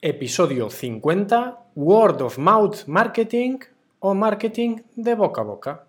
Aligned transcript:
Episodio 0.00 0.70
50, 0.70 1.58
Word 1.74 2.22
of 2.22 2.38
Mouth 2.38 2.86
Marketing 2.86 3.58
o 3.98 4.14
Marketing 4.14 4.76
de 4.94 5.16
boca 5.16 5.40
a 5.40 5.44
boca. 5.44 5.84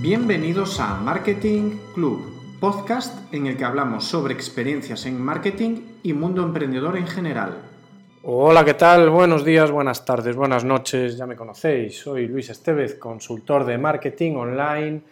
Bienvenidos 0.00 0.78
a 0.78 0.94
Marketing 0.94 1.76
Club, 1.92 2.20
podcast 2.60 3.34
en 3.34 3.48
el 3.48 3.56
que 3.56 3.64
hablamos 3.64 4.04
sobre 4.04 4.32
experiencias 4.32 5.06
en 5.06 5.20
marketing 5.20 5.80
y 6.04 6.12
mundo 6.12 6.44
emprendedor 6.44 6.96
en 6.96 7.08
general. 7.08 7.56
Hola, 8.22 8.64
¿qué 8.64 8.74
tal? 8.74 9.10
Buenos 9.10 9.44
días, 9.44 9.72
buenas 9.72 10.04
tardes, 10.04 10.36
buenas 10.36 10.64
noches, 10.64 11.16
ya 11.16 11.26
me 11.26 11.34
conocéis. 11.34 11.98
Soy 11.98 12.28
Luis 12.28 12.48
Estevez, 12.48 12.94
consultor 12.94 13.64
de 13.64 13.76
marketing 13.76 14.36
online 14.36 15.02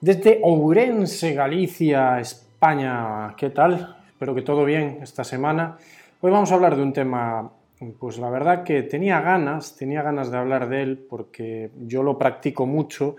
desde 0.00 0.38
Ourense, 0.44 1.34
Galicia, 1.34 2.20
España. 2.20 3.34
¿Qué 3.36 3.50
tal? 3.50 3.96
Espero 4.06 4.32
que 4.32 4.42
todo 4.42 4.64
bien 4.64 5.00
esta 5.02 5.24
semana. 5.24 5.76
Hoy 6.24 6.30
vamos 6.30 6.52
a 6.52 6.54
hablar 6.54 6.76
de 6.76 6.84
un 6.84 6.92
tema, 6.92 7.50
pues 7.98 8.18
la 8.18 8.30
verdad 8.30 8.62
que 8.62 8.84
tenía 8.84 9.20
ganas, 9.20 9.74
tenía 9.74 10.02
ganas 10.02 10.30
de 10.30 10.38
hablar 10.38 10.68
de 10.68 10.80
él 10.80 10.98
porque 11.10 11.72
yo 11.80 12.04
lo 12.04 12.16
practico 12.16 12.64
mucho 12.64 13.16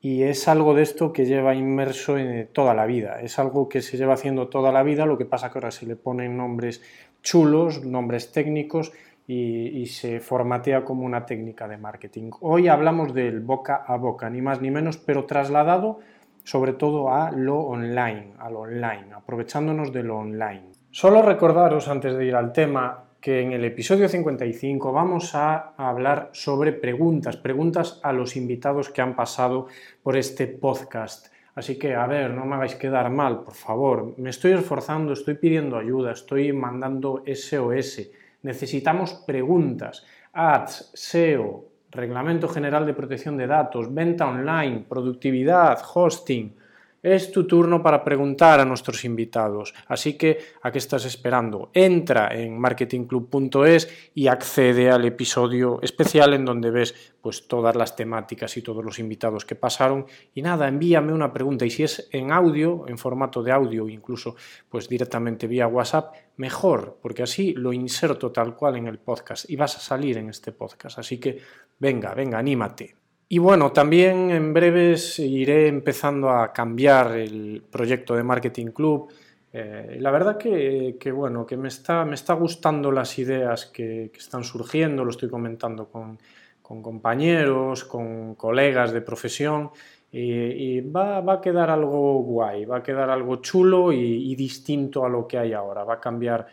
y 0.00 0.24
es 0.24 0.48
algo 0.48 0.74
de 0.74 0.82
esto 0.82 1.12
que 1.12 1.24
lleva 1.24 1.54
inmerso 1.54 2.18
en 2.18 2.48
toda 2.48 2.74
la 2.74 2.84
vida, 2.84 3.20
es 3.20 3.38
algo 3.38 3.68
que 3.68 3.80
se 3.80 3.96
lleva 3.96 4.14
haciendo 4.14 4.48
toda 4.48 4.72
la 4.72 4.82
vida, 4.82 5.06
lo 5.06 5.16
que 5.16 5.24
pasa 5.24 5.52
que 5.52 5.58
ahora 5.58 5.70
se 5.70 5.86
le 5.86 5.94
ponen 5.94 6.36
nombres 6.36 6.82
chulos, 7.22 7.84
nombres 7.84 8.32
técnicos 8.32 8.90
y, 9.28 9.86
se 9.86 10.18
formatea 10.18 10.84
como 10.84 11.06
una 11.06 11.24
técnica 11.24 11.68
de 11.68 11.76
marketing. 11.76 12.32
Hoy 12.40 12.66
hablamos 12.66 13.14
del 13.14 13.38
boca 13.38 13.84
a 13.86 13.96
boca, 13.96 14.28
ni 14.28 14.42
más 14.42 14.60
ni 14.60 14.72
menos, 14.72 14.96
pero 14.96 15.26
trasladado 15.26 16.00
sobre 16.42 16.72
todo 16.72 17.14
a 17.14 17.30
lo 17.30 17.60
online, 17.60 18.32
a 18.40 18.50
lo 18.50 18.62
online, 18.62 19.12
aprovechándonos 19.14 19.92
de 19.92 20.02
lo 20.02 20.16
online. 20.16 20.81
Solo 20.94 21.22
recordaros, 21.22 21.88
antes 21.88 22.14
de 22.14 22.26
ir 22.26 22.34
al 22.34 22.52
tema, 22.52 23.04
que 23.18 23.40
en 23.40 23.52
el 23.52 23.64
episodio 23.64 24.10
55 24.10 24.92
vamos 24.92 25.34
a 25.34 25.72
hablar 25.78 26.28
sobre 26.34 26.74
preguntas, 26.74 27.38
preguntas 27.38 27.98
a 28.02 28.12
los 28.12 28.36
invitados 28.36 28.90
que 28.90 29.00
han 29.00 29.16
pasado 29.16 29.68
por 30.02 30.18
este 30.18 30.46
podcast. 30.48 31.32
Así 31.54 31.78
que, 31.78 31.94
a 31.94 32.06
ver, 32.06 32.34
no 32.34 32.44
me 32.44 32.56
hagáis 32.56 32.74
quedar 32.74 33.08
mal, 33.08 33.42
por 33.42 33.54
favor. 33.54 34.12
Me 34.18 34.28
estoy 34.28 34.52
esforzando, 34.52 35.14
estoy 35.14 35.36
pidiendo 35.36 35.78
ayuda, 35.78 36.12
estoy 36.12 36.52
mandando 36.52 37.24
SOS. 37.26 38.10
Necesitamos 38.42 39.14
preguntas. 39.14 40.04
Ads, 40.34 40.90
SEO, 40.92 41.64
Reglamento 41.90 42.48
General 42.48 42.84
de 42.84 42.92
Protección 42.92 43.38
de 43.38 43.46
Datos, 43.46 43.94
venta 43.94 44.28
online, 44.28 44.84
productividad, 44.86 45.78
hosting. 45.94 46.54
Es 47.02 47.32
tu 47.32 47.48
turno 47.48 47.82
para 47.82 48.04
preguntar 48.04 48.60
a 48.60 48.64
nuestros 48.64 49.04
invitados. 49.04 49.74
Así 49.88 50.16
que, 50.16 50.38
¿a 50.62 50.70
qué 50.70 50.78
estás 50.78 51.04
esperando? 51.04 51.72
Entra 51.74 52.28
en 52.32 52.56
marketingclub.es 52.56 54.10
y 54.14 54.28
accede 54.28 54.88
al 54.88 55.04
episodio 55.04 55.80
especial 55.82 56.32
en 56.34 56.44
donde 56.44 56.70
ves 56.70 56.94
pues, 57.20 57.48
todas 57.48 57.74
las 57.74 57.96
temáticas 57.96 58.56
y 58.56 58.62
todos 58.62 58.84
los 58.84 59.00
invitados 59.00 59.44
que 59.44 59.56
pasaron. 59.56 60.06
Y 60.32 60.42
nada, 60.42 60.68
envíame 60.68 61.12
una 61.12 61.32
pregunta. 61.32 61.66
Y 61.66 61.70
si 61.70 61.82
es 61.82 62.08
en 62.12 62.30
audio, 62.30 62.84
en 62.86 62.98
formato 62.98 63.42
de 63.42 63.50
audio, 63.50 63.88
incluso 63.88 64.36
pues 64.68 64.88
directamente 64.88 65.48
vía 65.48 65.66
WhatsApp, 65.66 66.14
mejor, 66.36 66.98
porque 67.02 67.24
así 67.24 67.52
lo 67.54 67.72
inserto 67.72 68.30
tal 68.30 68.54
cual 68.54 68.76
en 68.76 68.86
el 68.86 69.00
podcast 69.00 69.50
y 69.50 69.56
vas 69.56 69.76
a 69.76 69.80
salir 69.80 70.18
en 70.18 70.28
este 70.28 70.52
podcast. 70.52 71.00
Así 71.00 71.18
que 71.18 71.40
venga, 71.80 72.14
venga, 72.14 72.38
anímate. 72.38 73.01
Y 73.32 73.38
bueno, 73.38 73.72
también 73.72 74.30
en 74.30 74.52
breves 74.52 75.18
iré 75.18 75.66
empezando 75.66 76.28
a 76.28 76.52
cambiar 76.52 77.12
el 77.12 77.62
proyecto 77.62 78.14
de 78.14 78.22
Marketing 78.22 78.66
Club. 78.66 79.10
Eh, 79.50 79.96
la 80.00 80.10
verdad 80.10 80.36
que, 80.36 80.98
bueno, 81.14 81.46
que 81.46 81.56
me 81.56 81.68
está, 81.68 82.04
me 82.04 82.14
está 82.14 82.34
gustando 82.34 82.92
las 82.92 83.18
ideas 83.18 83.64
que, 83.64 84.12
están 84.14 84.44
surgiendo, 84.44 85.02
lo 85.02 85.12
estoy 85.12 85.30
comentando 85.30 85.88
con, 85.88 86.18
compañeros, 86.60 87.84
con 87.84 88.34
colegas 88.34 88.92
de 88.92 89.00
profesión 89.00 89.70
y, 90.10 90.82
va, 90.82 91.20
a 91.20 91.40
quedar 91.40 91.70
algo 91.70 92.18
guay, 92.18 92.66
va 92.66 92.76
a 92.76 92.82
quedar 92.82 93.08
algo 93.08 93.36
chulo 93.36 93.92
y 93.92 94.34
distinto 94.34 95.06
a 95.06 95.08
lo 95.08 95.26
que 95.26 95.38
hay 95.38 95.54
ahora, 95.54 95.84
va 95.84 95.94
a 95.94 96.00
cambiar 96.00 96.46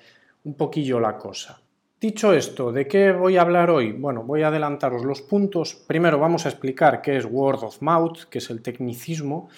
un 0.46 0.54
poquillo 0.54 0.98
la 1.02 1.18
cosa. 1.18 1.62
Dicho 2.02 2.32
esto, 2.32 2.72
¿de 2.72 2.88
qué 2.88 3.12
voy 3.12 3.36
a 3.36 3.42
hablar 3.42 3.70
hoy? 3.70 3.92
Bueno, 3.92 4.24
voy 4.24 4.42
a 4.44 4.48
adelantaros 4.48 5.04
los 5.04 5.22
puntos. 5.22 5.76
Primero 5.76 6.18
vamos 6.18 6.46
a 6.46 6.50
explicar 6.50 7.02
qué 7.02 7.18
es 7.18 7.28
word 7.30 7.62
of 7.62 7.82
mouth, 7.82 8.20
que 8.30 8.38
es 8.38 8.50
el 8.50 8.62
tecnicismo. 8.62 9.50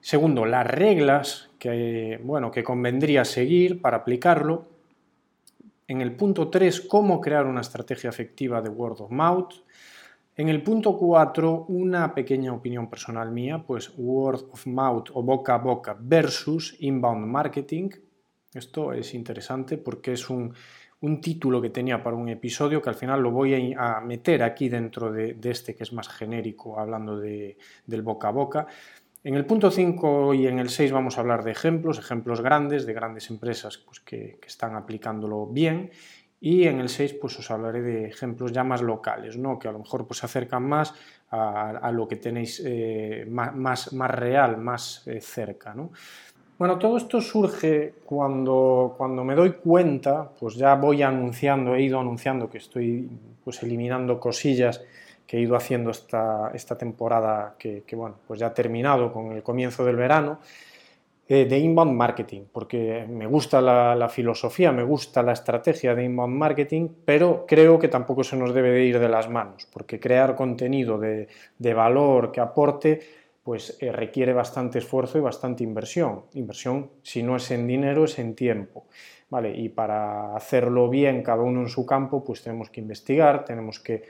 Segundo, 0.00 0.44
las 0.44 0.66
reglas 0.66 1.50
que, 1.56 2.20
bueno, 2.24 2.50
que 2.50 2.64
convendría 2.64 3.24
seguir 3.24 3.80
para 3.80 3.98
aplicarlo. 3.98 4.66
En 5.86 6.00
el 6.00 6.16
punto 6.16 6.48
3, 6.48 6.80
cómo 6.80 7.20
crear 7.20 7.46
una 7.46 7.60
estrategia 7.60 8.10
efectiva 8.10 8.60
de 8.60 8.70
word 8.70 9.00
of 9.02 9.12
mouth. 9.12 9.52
En 10.36 10.48
el 10.48 10.64
punto 10.64 10.96
4, 10.98 11.66
una 11.68 12.12
pequeña 12.12 12.52
opinión 12.52 12.90
personal 12.90 13.30
mía, 13.30 13.62
pues 13.64 13.92
word 13.96 14.46
of 14.50 14.66
mouth 14.66 15.10
o 15.12 15.22
boca 15.22 15.54
a 15.54 15.58
boca 15.58 15.96
versus 15.96 16.74
inbound 16.80 17.24
marketing. 17.24 17.90
Esto 18.52 18.92
es 18.92 19.14
interesante 19.14 19.78
porque 19.78 20.14
es 20.14 20.28
un 20.28 20.54
un 21.00 21.20
título 21.20 21.62
que 21.62 21.70
tenía 21.70 22.02
para 22.02 22.16
un 22.16 22.28
episodio 22.28 22.82
que 22.82 22.88
al 22.88 22.96
final 22.96 23.20
lo 23.20 23.30
voy 23.30 23.74
a, 23.76 24.00
meter 24.00 24.42
aquí 24.42 24.68
dentro 24.68 25.12
de, 25.12 25.36
este 25.44 25.74
que 25.74 25.84
es 25.84 25.92
más 25.92 26.08
genérico, 26.08 26.78
hablando 26.78 27.18
de, 27.18 27.56
del 27.86 28.02
boca 28.02 28.28
a 28.28 28.32
boca. 28.32 28.66
En 29.22 29.34
el 29.34 29.44
punto 29.44 29.70
5 29.70 30.34
y 30.34 30.46
en 30.46 30.58
el 30.58 30.70
6 30.70 30.92
vamos 30.92 31.18
a 31.18 31.20
hablar 31.20 31.44
de 31.44 31.50
ejemplos, 31.50 31.98
ejemplos 31.98 32.40
grandes, 32.40 32.86
de 32.86 32.92
grandes 32.92 33.30
empresas 33.30 33.78
pues, 33.78 34.00
que, 34.00 34.38
están 34.46 34.74
aplicándolo 34.74 35.46
bien. 35.46 35.90
Y 36.40 36.68
en 36.68 36.78
el 36.78 36.88
6 36.88 37.14
pues, 37.20 37.38
os 37.38 37.50
hablaré 37.50 37.82
de 37.82 38.06
ejemplos 38.06 38.52
ya 38.52 38.62
más 38.62 38.80
locales, 38.80 39.36
¿no? 39.36 39.58
que 39.58 39.68
a 39.68 39.72
lo 39.72 39.80
mejor 39.80 40.06
pues, 40.06 40.20
se 40.20 40.26
acercan 40.26 40.62
más 40.68 40.94
a, 41.30 41.90
lo 41.92 42.06
que 42.06 42.16
tenéis 42.16 42.62
eh, 42.64 43.26
más, 43.28 43.92
más, 43.92 44.10
real, 44.10 44.56
más 44.56 45.06
eh, 45.06 45.20
cerca. 45.20 45.74
¿no? 45.74 45.90
Bueno, 46.58 46.76
todo 46.76 46.96
esto 46.96 47.20
surge 47.20 47.94
cuando, 48.04 48.94
cuando 48.98 49.22
me 49.22 49.36
doy 49.36 49.52
cuenta, 49.52 50.28
pues 50.40 50.56
ya 50.56 50.74
voy 50.74 51.02
anunciando, 51.02 51.76
he 51.76 51.82
ido 51.82 52.00
anunciando 52.00 52.50
que 52.50 52.58
estoy 52.58 53.08
pues 53.44 53.62
eliminando 53.62 54.18
cosillas 54.18 54.82
que 55.24 55.36
he 55.36 55.40
ido 55.40 55.54
haciendo 55.54 55.90
esta, 55.90 56.50
esta 56.52 56.76
temporada 56.76 57.54
que, 57.56 57.84
bueno, 57.92 58.16
pues 58.26 58.40
ya 58.40 58.48
ha 58.48 58.54
terminado 58.54 59.12
con 59.12 59.30
el 59.32 59.42
comienzo 59.44 59.84
del 59.84 59.94
verano, 59.94 60.40
eh, 61.28 61.44
de 61.44 61.58
inbound 61.58 61.92
marketing, 61.92 62.46
porque 62.50 63.06
me 63.08 63.26
gusta 63.26 63.60
la, 63.60 64.08
filosofía, 64.08 64.72
me 64.72 64.82
gusta 64.82 65.22
la 65.22 65.34
estrategia 65.34 65.94
de 65.94 66.04
inbound 66.04 66.34
marketing, 66.34 66.88
pero 67.04 67.44
creo 67.46 67.78
que 67.78 67.86
tampoco 67.86 68.24
se 68.24 68.36
nos 68.36 68.52
debe 68.52 68.70
de 68.70 68.84
ir 68.84 68.98
de 68.98 69.08
las 69.08 69.30
manos, 69.30 69.68
porque 69.72 70.00
crear 70.00 70.34
contenido 70.34 70.98
de, 70.98 71.28
de 71.56 71.74
valor 71.74 72.32
que 72.32 72.40
aporte 72.40 73.27
pues 73.48 73.78
eh, 73.80 73.90
requiere 73.90 74.34
bastante 74.34 74.78
esfuerzo 74.78 75.16
y 75.16 75.22
bastante 75.22 75.64
inversión. 75.64 76.24
Inversión, 76.34 76.90
si 77.00 77.22
no 77.22 77.34
es 77.34 77.50
en 77.50 77.66
dinero, 77.66 78.04
es 78.04 78.18
en 78.18 78.34
tiempo. 78.34 78.88
¿vale? 79.30 79.56
Y 79.56 79.70
para 79.70 80.36
hacerlo 80.36 80.90
bien 80.90 81.22
cada 81.22 81.40
uno 81.40 81.62
en 81.62 81.68
su 81.68 81.86
campo, 81.86 82.22
pues 82.22 82.42
tenemos 82.42 82.68
que 82.68 82.82
investigar, 82.82 83.46
tenemos 83.46 83.80
que, 83.80 84.02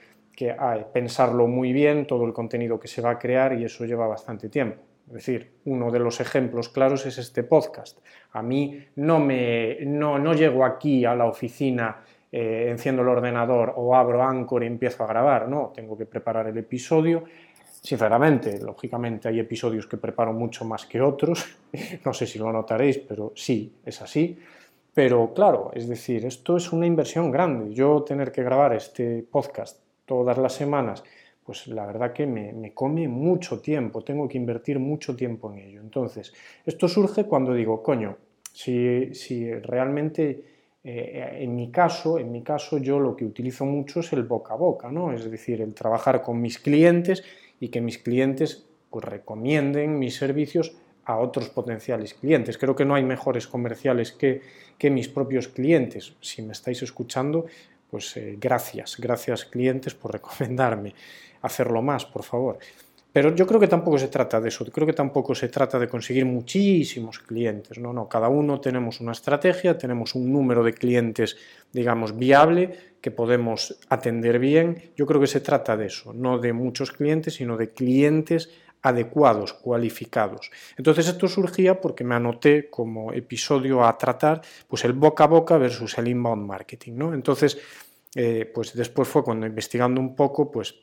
pensarlo 0.93 1.47
muy 1.47 1.73
bien, 1.73 2.05
todo 2.05 2.27
el 2.27 2.33
contenido 2.33 2.81
que 2.81 2.89
se 2.89 3.01
va 3.01 3.11
a 3.11 3.19
crear 3.21 3.53
y 3.53 3.63
eso 3.63 3.85
lleva 3.85 4.09
bastante 4.09 4.49
tiempo. 4.49 4.83
Es 5.07 5.13
decir, 5.13 5.53
uno 5.67 5.93
de 5.93 6.01
los 6.01 6.21
ejemplos 6.21 6.69
claros 6.69 7.07
es 7.07 7.19
este 7.19 7.45
podcast. 7.45 8.01
A 8.33 8.43
mí 8.43 8.87
no, 8.97 9.21
me, 9.21 9.79
no, 9.83 10.19
no 10.19 10.35
llego 10.35 10.65
aquí 10.65 11.05
a 11.05 11.15
la 11.15 11.27
oficina, 11.27 12.03
eh, 12.31 12.67
enciendo 12.69 13.03
el 13.03 13.09
ordenador 13.09 13.73
o 13.77 13.97
abro 13.97 14.23
Anchor 14.23 14.63
y 14.63 14.67
empiezo 14.67 15.03
a 15.05 15.07
grabar, 15.07 15.49
no, 15.49 15.73
tengo 15.75 15.97
que 15.97 16.05
preparar 16.05 16.47
el 16.49 16.59
episodio, 16.59 17.25
Sinceramente, 17.83 18.59
lógicamente 18.61 19.29
hay 19.29 19.39
episodios 19.39 19.87
que 19.87 19.97
preparo 19.97 20.33
mucho 20.33 20.65
más 20.65 20.87
que 20.87 21.01
otros, 21.01 21.47
no 22.05 22.13
sé 22.13 22.27
si 22.27 22.39
lo 22.39 22.53
notaréis, 22.53 22.99
pero 22.99 23.33
sí, 23.35 23.73
es 23.85 24.03
así. 24.03 24.39
Pero 24.93 25.33
claro, 25.33 25.71
es 25.75 25.89
decir, 25.89 26.27
esto 26.27 26.57
es 26.57 26.73
una 26.73 26.87
inversión 26.87 27.31
grande. 27.31 27.73
Yo 27.73 28.03
tener 28.03 28.33
que 28.33 28.43
grabar 28.43 28.75
este 28.75 29.23
podcast 29.23 29.81
todas 30.05 30.37
las 30.39 30.55
semanas, 30.55 31.05
pues 31.45 31.69
la 31.69 31.87
verdad 31.87 32.13
que 32.13 32.27
me, 32.27 32.75
come 32.75 33.07
mucho 33.07 33.61
tiempo, 33.61 34.03
tengo 34.03 34.27
que 34.27 34.39
invertir 34.39 34.81
mucho 34.81 35.15
tiempo 35.15 35.53
en 35.53 35.59
ello. 35.59 35.81
Entonces, 35.81 36.33
esto 36.67 36.89
surge 36.89 37.25
cuando 37.25 37.55
digo, 37.55 37.81
coño, 37.81 38.17
si, 38.53 39.15
si 39.15 39.53
realmente 39.53 40.45
eh, 40.83 41.39
en 41.41 41.55
mi 41.55 41.71
caso, 41.71 42.19
en 42.19 42.33
mi 42.33 42.43
caso, 42.43 42.79
yo 42.79 42.99
lo 42.99 43.15
que 43.15 43.25
utilizo 43.25 43.65
mucho 43.65 44.01
es 44.01 44.13
el 44.13 44.25
boca 44.25 44.55
a 44.55 44.57
boca, 44.57 44.91
¿no? 44.91 45.13
Es 45.13 45.31
decir, 45.31 45.61
el 45.61 45.75
trabajar 45.75 46.23
con 46.23 46.41
mis 46.41 46.59
clientes 46.59 47.23
y 47.61 47.69
que 47.69 47.81
mis 47.81 47.99
clientes 47.99 48.67
recomienden 48.93 49.99
mis 49.99 50.17
servicios 50.17 50.73
a 51.05 51.17
otros 51.17 51.49
potenciales 51.49 52.15
clientes. 52.15 52.59
Creo 52.59 52.77
que 52.77 52.85
no 52.85 52.95
hay 52.95 53.03
mejores 53.03 53.47
comerciales 53.47 54.13
que, 54.13 54.43
que 54.77 54.91
mis 54.91 55.09
propios 55.09 55.49
clientes. 55.49 56.15
Si 56.21 56.43
me 56.43 56.53
estáis 56.53 56.83
escuchando, 56.83 57.47
pues 57.91 58.17
eh, 58.17 58.37
gracias, 58.39 58.97
gracias 58.99 59.45
clientes 59.45 59.95
por 59.95 60.13
recomendarme. 60.19 60.95
Hacerlo 61.43 61.83
más, 61.83 62.05
por 62.05 62.25
favor. 62.25 62.59
Pero 63.13 63.35
yo 63.35 63.47
creo 63.47 63.59
que 63.59 63.69
tampoco 63.69 63.99
se 63.99 64.09
trata 64.09 64.41
de 64.41 64.49
eso, 64.49 64.65
creo 64.67 64.87
que 64.87 64.93
tampoco 64.93 65.35
se 65.35 65.49
trata 65.49 65.79
de 65.79 65.89
conseguir 65.89 66.27
muchísimos 66.27 67.19
clientes, 67.19 67.79
no, 67.79 67.93
no, 67.93 68.09
cada 68.09 68.29
uno 68.29 68.61
tenemos 68.61 69.01
una 69.01 69.13
estrategia, 69.13 69.79
tenemos 69.79 70.15
un 70.15 70.31
número 70.31 70.63
de 70.63 70.75
clientes, 70.75 71.37
digamos, 71.73 72.17
viable, 72.17 72.89
que 73.01 73.11
podemos 73.11 73.79
atender 73.89 74.39
bien. 74.39 74.91
Yo 74.97 75.07
creo 75.07 75.21
que 75.21 75.27
se 75.27 75.41
trata 75.41 75.77
de 75.77 75.87
eso, 75.87 76.13
no 76.13 76.39
de 76.39 76.53
muchos 76.53 76.93
clientes, 76.93 77.35
sino 77.35 77.57
de 77.57 77.71
clientes 77.71 78.51
adecuados, 78.83 79.55
cualificados. 79.55 80.51
Entonces 80.77 81.09
esto 81.09 81.29
surgía 81.29 81.81
porque 81.81 82.05
me 82.05 82.15
anoté 82.15 82.71
como 82.71 83.13
episodio 83.13 83.85
a 83.85 83.97
tratar 83.99 84.41
pues 84.69 84.85
el 84.85 84.93
boca 84.93 85.25
a 85.25 85.27
boca 85.27 85.59
versus 85.59 85.99
el 85.99 86.09
inbound 86.09 86.47
marketing, 86.47 86.93
¿no? 86.95 87.15
Entonces, 87.15 87.59
eh, 88.15 88.51
pues 88.53 88.75
después 88.75 89.09
fue 89.09 89.25
cuando 89.25 89.47
investigando 89.47 90.01
un 90.01 90.15
poco, 90.15 90.51
pues 90.51 90.75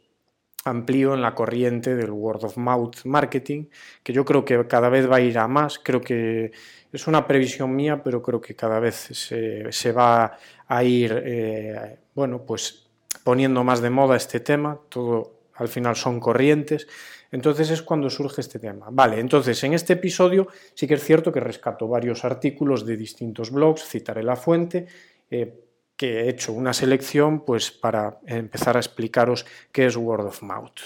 amplío 0.66 1.14
en 1.14 1.22
la 1.22 1.34
corriente 1.34 1.96
del 1.96 2.12
word 2.12 2.44
of 2.44 2.58
mouth 2.58 3.06
marketing, 3.06 3.68
que 4.04 4.12
yo 4.12 4.26
creo 4.26 4.44
que 4.44 4.68
cada 4.68 4.90
vez 4.90 5.10
va 5.10 5.18
a 5.18 5.22
ir 5.22 5.38
a 5.38 5.48
más, 5.48 5.80
creo 5.80 6.02
que 6.02 6.52
es 6.92 7.08
una 7.08 7.26
previsión 7.28 7.76
mía, 7.76 8.04
pero 8.04 8.22
creo 8.22 8.42
que 8.42 8.56
cada 8.56 8.80
vez 8.80 8.96
se, 8.96 9.92
va 9.92 10.38
a 10.68 10.84
ir, 10.84 11.22
eh, 11.24 12.00
bueno, 12.16 12.46
pues 12.46 12.88
poniendo 13.24 13.64
más 13.64 13.80
de 13.82 13.92
moda 13.92 14.18
este 14.18 14.40
tema, 14.40 14.80
todo 14.90 15.36
al 15.54 15.68
final 15.68 15.96
son 15.96 16.20
corrientes, 16.20 16.88
entonces 17.32 17.70
es 17.70 17.82
cuando 17.82 18.10
surge 18.10 18.42
este 18.42 18.60
tema. 18.60 18.88
Vale, 18.92 19.20
entonces 19.20 19.64
en 19.64 19.74
este 19.74 19.94
episodio 19.94 20.48
sí 20.74 20.88
que 20.88 20.96
es 20.96 21.04
cierto 21.04 21.32
que 21.32 21.40
rescato 21.40 21.88
varios 21.88 22.26
artículos 22.26 22.86
de 22.86 22.98
distintos 22.98 23.52
blogs, 23.52 23.88
citaré 23.88 24.24
la 24.24 24.36
fuente, 24.36 24.88
eh, 25.30 25.65
que 25.98 26.22
he 26.22 26.30
hecho 26.30 26.52
una 26.54 26.74
selección 26.74 27.46
pues 27.46 27.72
para 27.72 28.20
empezar 28.26 28.76
a 28.76 28.80
explicaros 28.80 29.46
qué 29.72 29.86
es 29.86 29.96
word 29.96 30.26
of 30.28 30.42
mouth. 30.42 30.80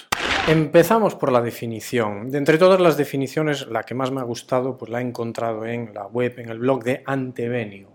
Empezamos 0.48 1.14
por 1.14 1.32
la 1.32 1.42
definición. 1.42 2.30
De 2.30 2.38
entre 2.38 2.58
todas 2.58 2.80
las 2.80 2.96
definiciones, 2.96 3.66
la 3.68 3.82
que 3.82 3.94
más 3.94 4.10
me 4.10 4.20
ha 4.20 4.24
gustado 4.24 4.76
pues 4.76 4.90
la 4.90 5.00
he 5.00 5.04
encontrado 5.04 5.66
en 5.66 5.92
la 5.94 6.06
web, 6.06 6.38
en 6.38 6.50
el 6.50 6.58
blog 6.58 6.84
de 6.84 7.02
Antevenio. 7.06 7.88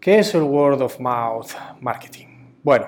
¿Qué 0.00 0.18
es 0.18 0.34
el 0.34 0.42
word 0.42 0.80
of 0.80 1.00
mouth 1.00 1.50
marketing? 1.80 2.26
Bueno, 2.62 2.86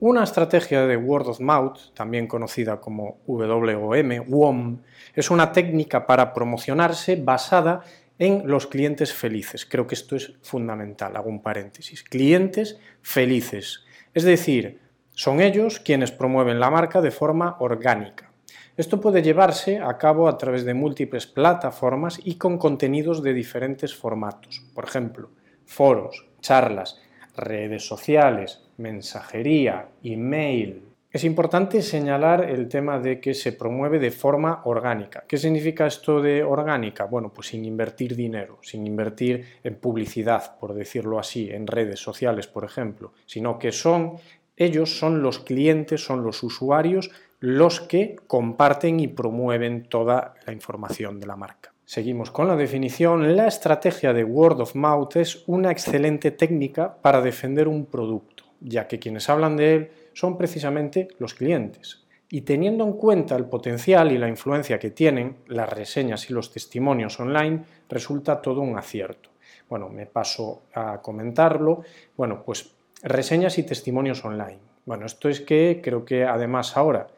una 0.00 0.24
estrategia 0.24 0.84
de 0.86 0.96
word 0.96 1.28
of 1.28 1.40
mouth, 1.40 1.78
también 1.94 2.26
conocida 2.26 2.80
como 2.80 3.20
WOM, 3.26 4.24
WOM, 4.26 4.78
es 5.14 5.30
una 5.30 5.52
técnica 5.52 6.06
para 6.06 6.34
promocionarse 6.34 7.14
basada 7.14 7.82
los 8.18 8.66
clientes 8.66 9.12
felices. 9.12 9.66
Creo 9.66 9.86
que 9.86 9.94
esto 9.94 10.16
es 10.16 10.34
fundamental, 10.42 11.16
hago 11.16 11.28
un 11.28 11.42
paréntesis. 11.42 12.02
Clientes 12.02 12.78
felices. 13.00 13.84
Es 14.14 14.22
decir, 14.24 14.80
son 15.10 15.40
ellos 15.40 15.80
quienes 15.80 16.12
promueven 16.12 16.60
la 16.60 16.70
marca 16.70 17.00
de 17.00 17.10
forma 17.10 17.56
orgánica. 17.60 18.30
Esto 18.76 19.00
puede 19.00 19.22
llevarse 19.22 19.78
a 19.80 19.98
cabo 19.98 20.28
a 20.28 20.38
través 20.38 20.64
de 20.64 20.72
múltiples 20.72 21.26
plataformas 21.26 22.20
y 22.24 22.36
con 22.36 22.58
contenidos 22.58 23.22
de 23.22 23.34
diferentes 23.34 23.94
formatos. 23.94 24.62
Por 24.74 24.84
ejemplo, 24.84 25.30
foros, 25.66 26.26
charlas, 26.40 26.98
redes 27.36 27.86
sociales, 27.86 28.62
mensajería, 28.78 29.88
email, 30.02 30.91
es 31.12 31.24
importante 31.24 31.82
señalar 31.82 32.48
el 32.48 32.68
tema 32.68 32.98
de 32.98 33.20
que 33.20 33.34
se 33.34 33.52
promueve 33.52 33.98
de 33.98 34.10
forma 34.10 34.62
orgánica. 34.64 35.24
¿Qué 35.28 35.36
significa 35.36 35.86
esto 35.86 36.22
de 36.22 36.42
orgánica? 36.42 37.04
Bueno, 37.04 37.30
pues 37.30 37.48
sin 37.48 37.66
invertir 37.66 38.16
dinero, 38.16 38.58
sin 38.62 38.86
invertir 38.86 39.44
en 39.62 39.74
publicidad, 39.74 40.58
por 40.58 40.72
decirlo 40.72 41.18
así, 41.18 41.50
en 41.50 41.66
redes 41.66 42.00
sociales, 42.00 42.46
por 42.46 42.64
ejemplo, 42.64 43.12
sino 43.26 43.58
que 43.58 43.72
son 43.72 44.16
ellos, 44.56 44.98
son 44.98 45.22
los 45.22 45.38
clientes, 45.38 46.02
son 46.02 46.24
los 46.24 46.42
usuarios 46.42 47.10
los 47.40 47.80
que 47.80 48.16
comparten 48.26 49.00
y 49.00 49.08
promueven 49.08 49.88
toda 49.88 50.34
la 50.46 50.52
información 50.52 51.20
de 51.20 51.26
la 51.26 51.36
marca. 51.36 51.72
Seguimos 51.84 52.30
con 52.30 52.48
la 52.48 52.56
definición. 52.56 53.36
La 53.36 53.48
estrategia 53.48 54.14
de 54.14 54.24
word 54.24 54.60
of 54.60 54.74
mouth 54.74 55.16
es 55.16 55.42
una 55.46 55.70
excelente 55.70 56.30
técnica 56.30 56.96
para 57.02 57.20
defender 57.20 57.68
un 57.68 57.84
producto, 57.84 58.31
ya 58.64 58.88
que 58.88 58.98
quienes 58.98 59.28
hablan 59.28 59.56
de 59.56 59.74
él 59.74 59.90
son 60.12 60.36
precisamente 60.36 61.08
los 61.18 61.34
clientes. 61.34 62.02
Y 62.30 62.42
teniendo 62.42 62.84
en 62.84 62.94
cuenta 62.94 63.36
el 63.36 63.44
potencial 63.44 64.10
y 64.10 64.18
la 64.18 64.28
influencia 64.28 64.78
que 64.78 64.90
tienen 64.90 65.36
las 65.48 65.68
reseñas 65.68 66.30
y 66.30 66.32
los 66.32 66.50
testimonios 66.50 67.20
online, 67.20 67.62
resulta 67.88 68.40
todo 68.40 68.62
un 68.62 68.78
acierto. 68.78 69.30
Bueno, 69.68 69.88
me 69.88 70.06
paso 70.06 70.62
a 70.74 71.00
comentarlo. 71.02 71.82
Bueno, 72.16 72.42
pues 72.44 72.74
reseñas 73.02 73.58
y 73.58 73.64
testimonios 73.64 74.24
online. 74.24 74.58
Bueno, 74.84 75.06
esto 75.06 75.28
es 75.28 75.40
que 75.40 75.80
creo 75.82 76.04
que 76.04 76.24
además 76.24 76.76
ahora, 76.76 77.08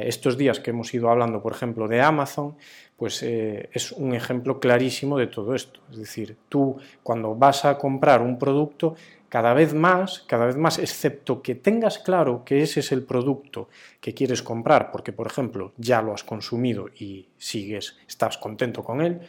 estos 0.00 0.36
días 0.36 0.58
que 0.58 0.70
hemos 0.70 0.92
ido 0.94 1.10
hablando, 1.10 1.40
por 1.40 1.52
ejemplo, 1.52 1.86
de 1.86 2.00
Amazon, 2.00 2.56
pues 2.96 3.22
eh, 3.22 3.68
es 3.72 3.92
un 3.92 4.14
ejemplo 4.14 4.58
clarísimo 4.58 5.18
de 5.18 5.28
todo 5.28 5.54
esto. 5.54 5.80
Es 5.90 5.98
decir, 5.98 6.36
tú 6.48 6.76
cuando 7.02 7.34
vas 7.34 7.64
a 7.64 7.78
comprar 7.78 8.20
un 8.22 8.38
producto, 8.38 8.96
cada 9.36 9.52
vez 9.52 9.74
más, 9.74 10.20
cada 10.26 10.46
vez 10.46 10.56
más, 10.56 10.78
excepto 10.78 11.42
que 11.42 11.56
tengas 11.56 11.98
claro 11.98 12.42
que 12.42 12.62
ese 12.62 12.80
es 12.80 12.90
el 12.90 13.02
producto 13.02 13.68
que 14.00 14.14
quieres 14.14 14.42
comprar, 14.42 14.90
porque 14.90 15.12
por 15.12 15.26
ejemplo 15.26 15.74
ya 15.76 16.00
lo 16.00 16.14
has 16.14 16.24
consumido 16.24 16.88
y 16.88 17.28
sigues, 17.36 17.98
estás 18.08 18.38
contento 18.38 18.82
con 18.82 19.02
él, 19.02 19.20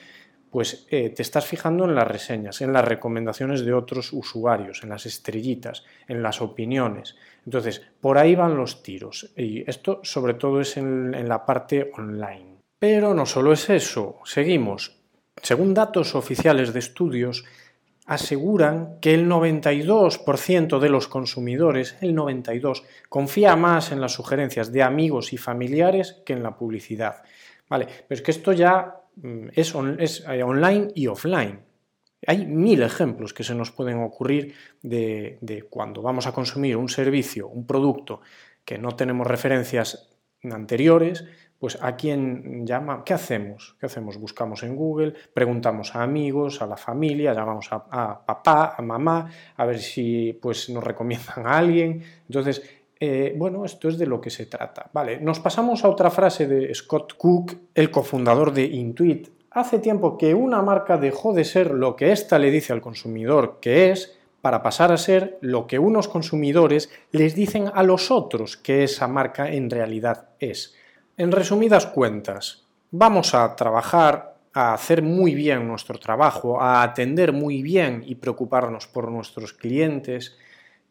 pues 0.50 0.88
eh, 0.92 1.10
te 1.10 1.22
estás 1.22 1.46
fijando 1.46 1.84
en 1.84 1.94
las 1.94 2.08
reseñas, 2.08 2.62
en 2.62 2.72
las 2.72 2.86
recomendaciones 2.86 3.66
de 3.66 3.74
otros 3.74 4.14
usuarios, 4.14 4.82
en 4.82 4.92
las 4.92 5.06
estrellitas, 5.06 5.84
en 6.08 6.24
las 6.24 6.42
opiniones. 6.42 7.18
Entonces, 7.46 7.82
por 8.00 8.18
ahí 8.18 8.34
van 8.34 8.56
los 8.56 8.82
tiros. 8.84 9.34
Y 9.36 9.70
esto 9.70 10.00
sobre 10.04 10.36
todo 10.36 10.62
es 10.62 10.78
en 10.78 11.28
la 11.28 11.46
parte 11.46 11.92
online. 11.98 12.60
Pero 12.80 13.14
no 13.14 13.26
solo 13.26 13.52
es 13.52 13.70
eso, 13.70 14.20
seguimos. 14.24 14.96
Según 15.42 15.74
datos 15.74 16.16
oficiales 16.16 16.72
de 16.72 16.80
estudios, 16.80 17.44
aseguran 18.08 19.00
que 19.02 19.14
el 19.14 19.30
92% 19.30 20.80
de 20.80 20.90
los 20.90 21.10
consumidores, 21.10 21.98
el 22.02 22.16
92, 22.16 22.84
confía 23.10 23.56
más 23.58 23.92
en 23.92 24.00
las 24.00 24.14
sugerencias 24.14 24.72
de 24.72 24.82
amigos 24.82 25.34
y 25.34 25.38
familiares 25.38 26.22
que 26.26 26.34
en 26.34 26.42
la 26.42 26.56
publicidad. 26.58 27.22
Vale, 27.70 27.86
pero 28.08 28.18
es 28.18 28.22
que 28.22 28.32
esto 28.32 28.54
ya 28.54 29.02
mm, 29.18 29.50
es, 29.54 29.76
eh, 29.76 30.42
online 30.42 30.88
y 30.96 31.08
offline. 31.08 31.60
Hay 32.26 32.46
mil 32.46 32.82
ejemplos 32.82 33.34
que 33.34 33.44
se 33.44 33.54
nos 33.54 33.72
pueden 33.72 34.02
ocurrir 34.02 34.56
de, 34.82 35.38
de 35.42 35.64
cuando 35.64 36.02
vamos 36.02 36.28
a 36.28 36.32
consumir 36.32 36.78
un 36.78 36.90
servicio, 36.90 37.50
un 37.50 37.68
producto 37.68 38.22
que 38.64 38.78
no 38.78 38.96
tenemos 38.96 39.28
referencias 39.28 40.10
anteriores, 40.44 41.26
pues 41.60 41.78
a 41.82 41.96
quién 41.96 42.66
llama, 42.66 43.04
¿qué 43.04 43.14
hacemos? 43.14 43.76
¿Qué 43.80 43.88
hacemos? 43.88 44.18
Buscamos 44.18 44.64
en 44.64 44.76
Google, 44.76 45.14
preguntamos 45.34 45.96
a 45.96 46.04
amigos, 46.04 46.62
a 46.62 46.68
la 46.68 46.78
familia, 46.78 47.34
llamamos 47.34 47.70
a, 47.72 48.26
papá, 48.26 48.76
a 48.78 48.82
mamá, 48.82 49.30
a 49.56 49.66
ver 49.66 49.80
si 49.80 50.38
pues 50.42 50.70
nos 50.70 50.84
recomiendan 50.84 51.48
a 51.48 51.58
alguien. 51.58 52.04
Entonces, 52.28 52.62
eh, 53.00 53.34
bueno, 53.38 53.66
esto 53.66 53.90
es 53.90 53.98
de 53.98 54.06
lo 54.06 54.22
que 54.22 54.30
se 54.30 54.46
trata. 54.46 54.90
Vale, 54.94 55.20
nos 55.20 55.40
pasamos 55.40 55.84
a 55.84 55.90
otra 55.90 56.10
frase 56.10 56.48
de 56.48 56.74
Scott 56.74 57.14
Cook, 57.18 57.54
el 57.74 57.92
cofundador 57.92 58.54
de 58.54 58.64
Intuit. 58.64 59.30
Hace 59.52 59.80
tiempo 59.80 60.18
que 60.18 60.36
una 60.36 60.62
marca 60.62 60.98
dejó 60.98 61.34
de 61.34 61.44
ser 61.44 61.72
lo 61.72 61.96
que 61.96 62.12
ésta 62.12 62.38
le 62.38 62.52
dice 62.52 62.74
al 62.74 62.82
consumidor 62.82 63.58
que 63.60 63.90
es 63.92 64.18
para 64.42 64.62
pasar 64.62 64.92
a 64.92 64.98
ser 64.98 65.38
lo 65.42 65.66
que 65.66 65.80
unos 65.80 66.08
consumidores 66.08 66.90
les 67.12 67.34
dicen 67.34 67.72
a 67.74 67.82
los 67.82 68.12
otros 68.12 68.56
que 68.56 68.84
esa 68.84 69.08
marca 69.08 69.52
en 69.52 69.70
realidad 69.70 70.30
es. 70.40 70.76
En 71.20 71.32
resumidas 71.32 71.88
cuentas, 71.88 72.64
vamos 72.92 73.34
a 73.34 73.56
trabajar, 73.56 74.36
a 74.54 74.76
hacer 74.76 75.02
muy 75.02 75.34
bien 75.34 75.68
nuestro 75.68 75.98
trabajo, 75.98 76.62
a 76.62 76.84
atender 76.84 77.34
muy 77.34 77.64
bien 77.64 78.04
y 78.06 78.14
preocuparnos 78.14 78.86
por 78.86 79.10
nuestros 79.10 79.52
clientes, 79.52 80.38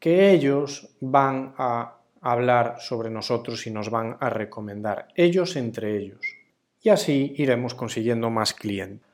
que 0.00 0.33
ellos 0.33 0.88
van 1.00 1.54
a 1.59 1.99
hablar 2.21 2.78
sobre 2.80 3.09
nosotros 3.09 3.68
y 3.68 3.71
nos 3.71 3.88
van 3.88 4.16
a 4.18 4.28
recomendar, 4.28 5.06
ellos 5.14 5.54
entre 5.54 5.97
ellos. 5.97 6.21
Y 6.83 6.88
así 6.88 7.35
iremos 7.37 7.76
consiguiendo 7.76 8.28
más 8.28 8.52
clientes. 8.52 9.06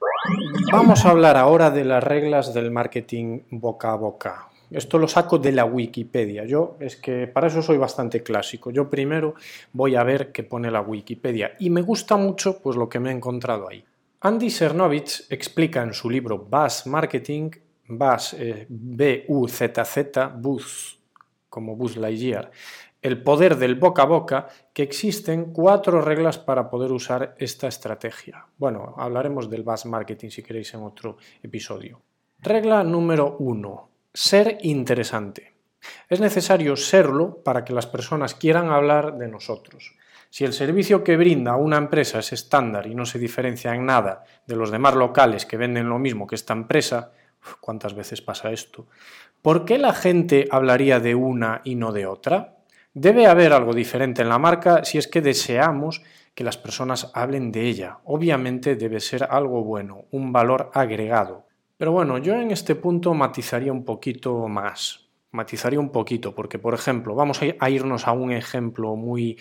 Vamos 0.72 1.04
a 1.04 1.10
hablar 1.10 1.36
ahora 1.36 1.70
de 1.70 1.84
las 1.84 2.02
reglas 2.02 2.54
del 2.54 2.70
marketing 2.70 3.40
boca 3.50 3.92
a 3.92 3.96
boca. 3.96 4.51
Esto 4.72 4.98
lo 4.98 5.06
saco 5.06 5.38
de 5.38 5.52
la 5.52 5.64
Wikipedia. 5.64 6.44
Yo 6.44 6.76
es 6.80 6.96
que 6.96 7.26
para 7.26 7.48
eso 7.48 7.62
soy 7.62 7.76
bastante 7.76 8.22
clásico. 8.22 8.70
Yo 8.70 8.88
primero 8.88 9.34
voy 9.72 9.96
a 9.96 10.02
ver 10.02 10.32
qué 10.32 10.42
pone 10.42 10.70
la 10.70 10.80
Wikipedia 10.80 11.52
y 11.58 11.70
me 11.70 11.82
gusta 11.82 12.16
mucho 12.16 12.60
pues 12.60 12.76
lo 12.76 12.88
que 12.88 12.98
me 12.98 13.10
he 13.10 13.14
encontrado 13.14 13.68
ahí. 13.68 13.84
Andy 14.20 14.50
Cernovich 14.50 15.26
explica 15.30 15.82
en 15.82 15.92
su 15.92 16.08
libro 16.08 16.38
Buzz 16.38 16.86
Marketing, 16.86 17.50
Buzz, 17.88 18.34
eh, 18.34 18.66
B-U-Z-Z, 18.68 20.28
Buzz, 20.38 20.98
como 21.48 21.76
Buzz 21.76 21.96
Lightyear, 21.96 22.50
el 23.02 23.20
poder 23.22 23.56
del 23.56 23.74
boca 23.74 24.02
a 24.02 24.06
boca, 24.06 24.46
que 24.72 24.84
existen 24.84 25.52
cuatro 25.52 26.00
reglas 26.00 26.38
para 26.38 26.70
poder 26.70 26.92
usar 26.92 27.34
esta 27.38 27.66
estrategia. 27.66 28.46
Bueno, 28.56 28.94
hablaremos 28.96 29.50
del 29.50 29.64
Buzz 29.64 29.86
Marketing 29.86 30.30
si 30.30 30.42
queréis 30.42 30.72
en 30.74 30.82
otro 30.82 31.16
episodio. 31.42 32.00
Regla 32.38 32.84
número 32.84 33.36
uno 33.40 33.91
ser 34.14 34.58
interesante. 34.62 35.54
Es 36.08 36.20
necesario 36.20 36.76
serlo 36.76 37.42
para 37.42 37.64
que 37.64 37.72
las 37.72 37.86
personas 37.86 38.34
quieran 38.34 38.70
hablar 38.70 39.16
de 39.16 39.28
nosotros. 39.28 39.94
Si 40.28 40.44
el 40.44 40.52
servicio 40.52 41.02
que 41.02 41.16
brinda 41.16 41.56
una 41.56 41.76
empresa 41.76 42.18
es 42.18 42.32
estándar 42.32 42.86
y 42.86 42.94
no 42.94 43.04
se 43.04 43.18
diferencia 43.18 43.74
en 43.74 43.86
nada 43.86 44.24
de 44.46 44.56
los 44.56 44.70
demás 44.70 44.94
locales 44.94 45.44
que 45.46 45.56
venden 45.56 45.88
lo 45.88 45.98
mismo 45.98 46.26
que 46.26 46.34
esta 46.34 46.52
empresa, 46.52 47.12
¿cuántas 47.60 47.94
veces 47.94 48.22
pasa 48.22 48.50
esto? 48.50 48.86
¿Por 49.40 49.64
qué 49.64 49.78
la 49.78 49.92
gente 49.92 50.48
hablaría 50.50 51.00
de 51.00 51.14
una 51.14 51.60
y 51.64 51.74
no 51.74 51.92
de 51.92 52.06
otra? 52.06 52.56
Debe 52.94 53.26
haber 53.26 53.52
algo 53.52 53.74
diferente 53.74 54.22
en 54.22 54.28
la 54.28 54.38
marca 54.38 54.84
si 54.84 54.98
es 54.98 55.08
que 55.08 55.20
deseamos 55.20 56.02
que 56.34 56.44
las 56.44 56.58
personas 56.58 57.10
hablen 57.14 57.50
de 57.50 57.66
ella. 57.68 57.98
Obviamente 58.04 58.76
debe 58.76 59.00
ser 59.00 59.24
algo 59.24 59.64
bueno, 59.64 60.04
un 60.10 60.32
valor 60.32 60.70
agregado. 60.74 61.46
Pero 61.82 61.90
bueno, 61.90 62.18
yo 62.18 62.34
en 62.34 62.52
este 62.52 62.76
punto 62.76 63.12
matizaría 63.12 63.72
un 63.72 63.84
poquito 63.84 64.46
más. 64.46 65.08
Matizaría 65.32 65.80
un 65.80 65.90
poquito, 65.90 66.32
porque 66.32 66.60
por 66.60 66.74
ejemplo, 66.74 67.16
vamos 67.16 67.40
a 67.58 67.70
irnos 67.70 68.06
a 68.06 68.12
un 68.12 68.30
ejemplo 68.30 68.94
muy 68.94 69.36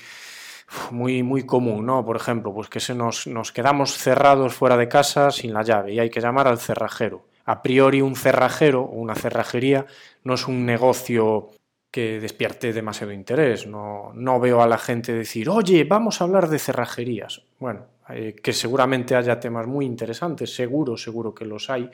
muy, 0.90 1.22
muy 1.22 1.46
común, 1.46 1.86
¿no? 1.86 2.04
Por 2.04 2.16
ejemplo, 2.16 2.52
pues 2.52 2.68
que 2.68 2.80
se 2.80 2.96
nos, 2.96 3.28
nos 3.28 3.52
quedamos 3.52 3.96
cerrados 3.96 4.56
fuera 4.56 4.76
de 4.76 4.88
casa 4.88 5.30
sin 5.30 5.54
la 5.54 5.62
llave 5.62 5.94
y 5.94 6.00
hay 6.00 6.10
que 6.10 6.20
llamar 6.20 6.48
al 6.48 6.58
cerrajero. 6.58 7.28
A 7.46 7.62
priori 7.62 8.02
un 8.02 8.16
cerrajero 8.16 8.82
o 8.86 8.96
una 8.96 9.14
cerrajería 9.14 9.86
no 10.24 10.34
es 10.34 10.48
un 10.48 10.66
negocio 10.66 11.52
que 11.92 12.20
despierte 12.20 12.74
demasiado 12.74 13.12
interés. 13.12 13.68
No, 13.68 14.14
no, 14.16 14.40
veo 14.40 14.64
a 14.64 14.68
la 14.68 14.80
gente 14.80 15.14
decir, 15.14 15.48
oye, 15.48 15.84
vamos 15.84 16.20
a 16.20 16.24
hablar 16.24 16.50
de 16.50 16.58
cerrajerías. 16.58 17.44
Bueno, 17.60 17.86
eh, 18.10 18.36
que 18.42 18.52
seguramente 18.52 19.16
haya 19.16 19.40
temas 19.40 19.68
muy 19.68 19.86
interesantes, 19.86 20.56
seguro, 20.56 20.98
seguro 20.98 21.36
que 21.36 21.46
los 21.46 21.70
hay. 21.70 21.88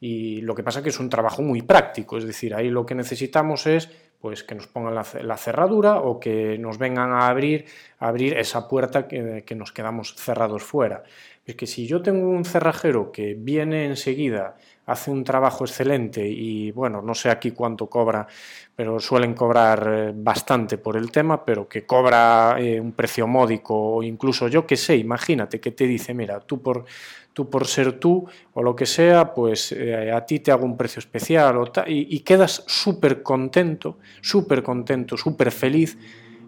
Y 0.00 0.40
lo 0.40 0.54
que 0.54 0.62
pasa 0.62 0.78
es 0.78 0.84
que 0.84 0.88
es 0.88 0.98
un 0.98 1.10
trabajo 1.10 1.42
muy 1.42 1.60
práctico, 1.62 2.16
es 2.16 2.24
decir, 2.24 2.54
ahí 2.54 2.70
lo 2.70 2.86
que 2.86 2.94
necesitamos 2.94 3.66
es 3.66 3.90
pues 4.20 4.44
que 4.44 4.54
nos 4.54 4.66
pongan 4.66 4.94
la, 4.94 5.36
cerradura 5.36 6.00
o 6.00 6.20
que 6.20 6.58
nos 6.58 6.76
vengan 6.76 7.12
a 7.12 7.28
abrir, 7.28 7.64
abrir 7.98 8.36
esa 8.36 8.68
puerta 8.68 9.08
que, 9.08 9.44
que, 9.46 9.54
nos 9.54 9.72
quedamos 9.72 10.14
cerrados 10.14 10.62
fuera. 10.62 11.04
Es 11.50 11.56
que 11.56 11.66
si 11.66 11.84
yo 11.84 12.00
tengo 12.00 12.28
un 12.28 12.44
cerrajero 12.44 13.10
que 13.10 13.34
viene 13.34 13.84
enseguida, 13.84 14.56
hace 14.86 15.10
un 15.10 15.24
trabajo 15.24 15.64
excelente 15.64 16.24
y 16.24 16.70
bueno, 16.70 17.02
no 17.02 17.12
sé 17.12 17.28
aquí 17.28 17.50
cuánto 17.50 17.88
cobra, 17.88 18.28
pero 18.76 19.00
suelen 19.00 19.34
cobrar 19.34 19.90
eh, 19.92 20.12
bastante 20.14 20.78
por 20.78 20.96
el 20.96 21.10
tema, 21.10 21.44
pero 21.44 21.68
que 21.68 21.84
cobra 21.84 22.54
eh, 22.60 22.80
un 22.80 22.92
precio 22.92 23.26
módico 23.26 23.74
o 23.74 24.02
incluso 24.04 24.46
yo 24.46 24.64
que 24.64 24.76
sé, 24.76 24.96
imagínate 24.96 25.58
que 25.60 25.72
te 25.72 25.88
dice, 25.88 26.14
mira, 26.14 26.38
tú 26.38 26.62
por 26.62 26.84
tú 27.32 27.50
por 27.50 27.66
ser 27.66 27.98
tú 27.98 28.28
o 28.54 28.62
lo 28.62 28.76
que 28.76 28.86
sea, 28.86 29.34
pues 29.34 29.72
eh, 29.72 30.12
a 30.12 30.24
ti 30.24 30.38
te 30.38 30.52
hago 30.52 30.64
un 30.64 30.76
precio 30.76 31.00
especial 31.00 31.56
y, 31.88 32.16
y, 32.16 32.20
quedas 32.20 32.62
súper 32.68 33.24
contento, 33.24 33.98
súper 34.20 34.62
contento, 34.62 35.16
súper 35.16 35.50
feliz, 35.50 35.98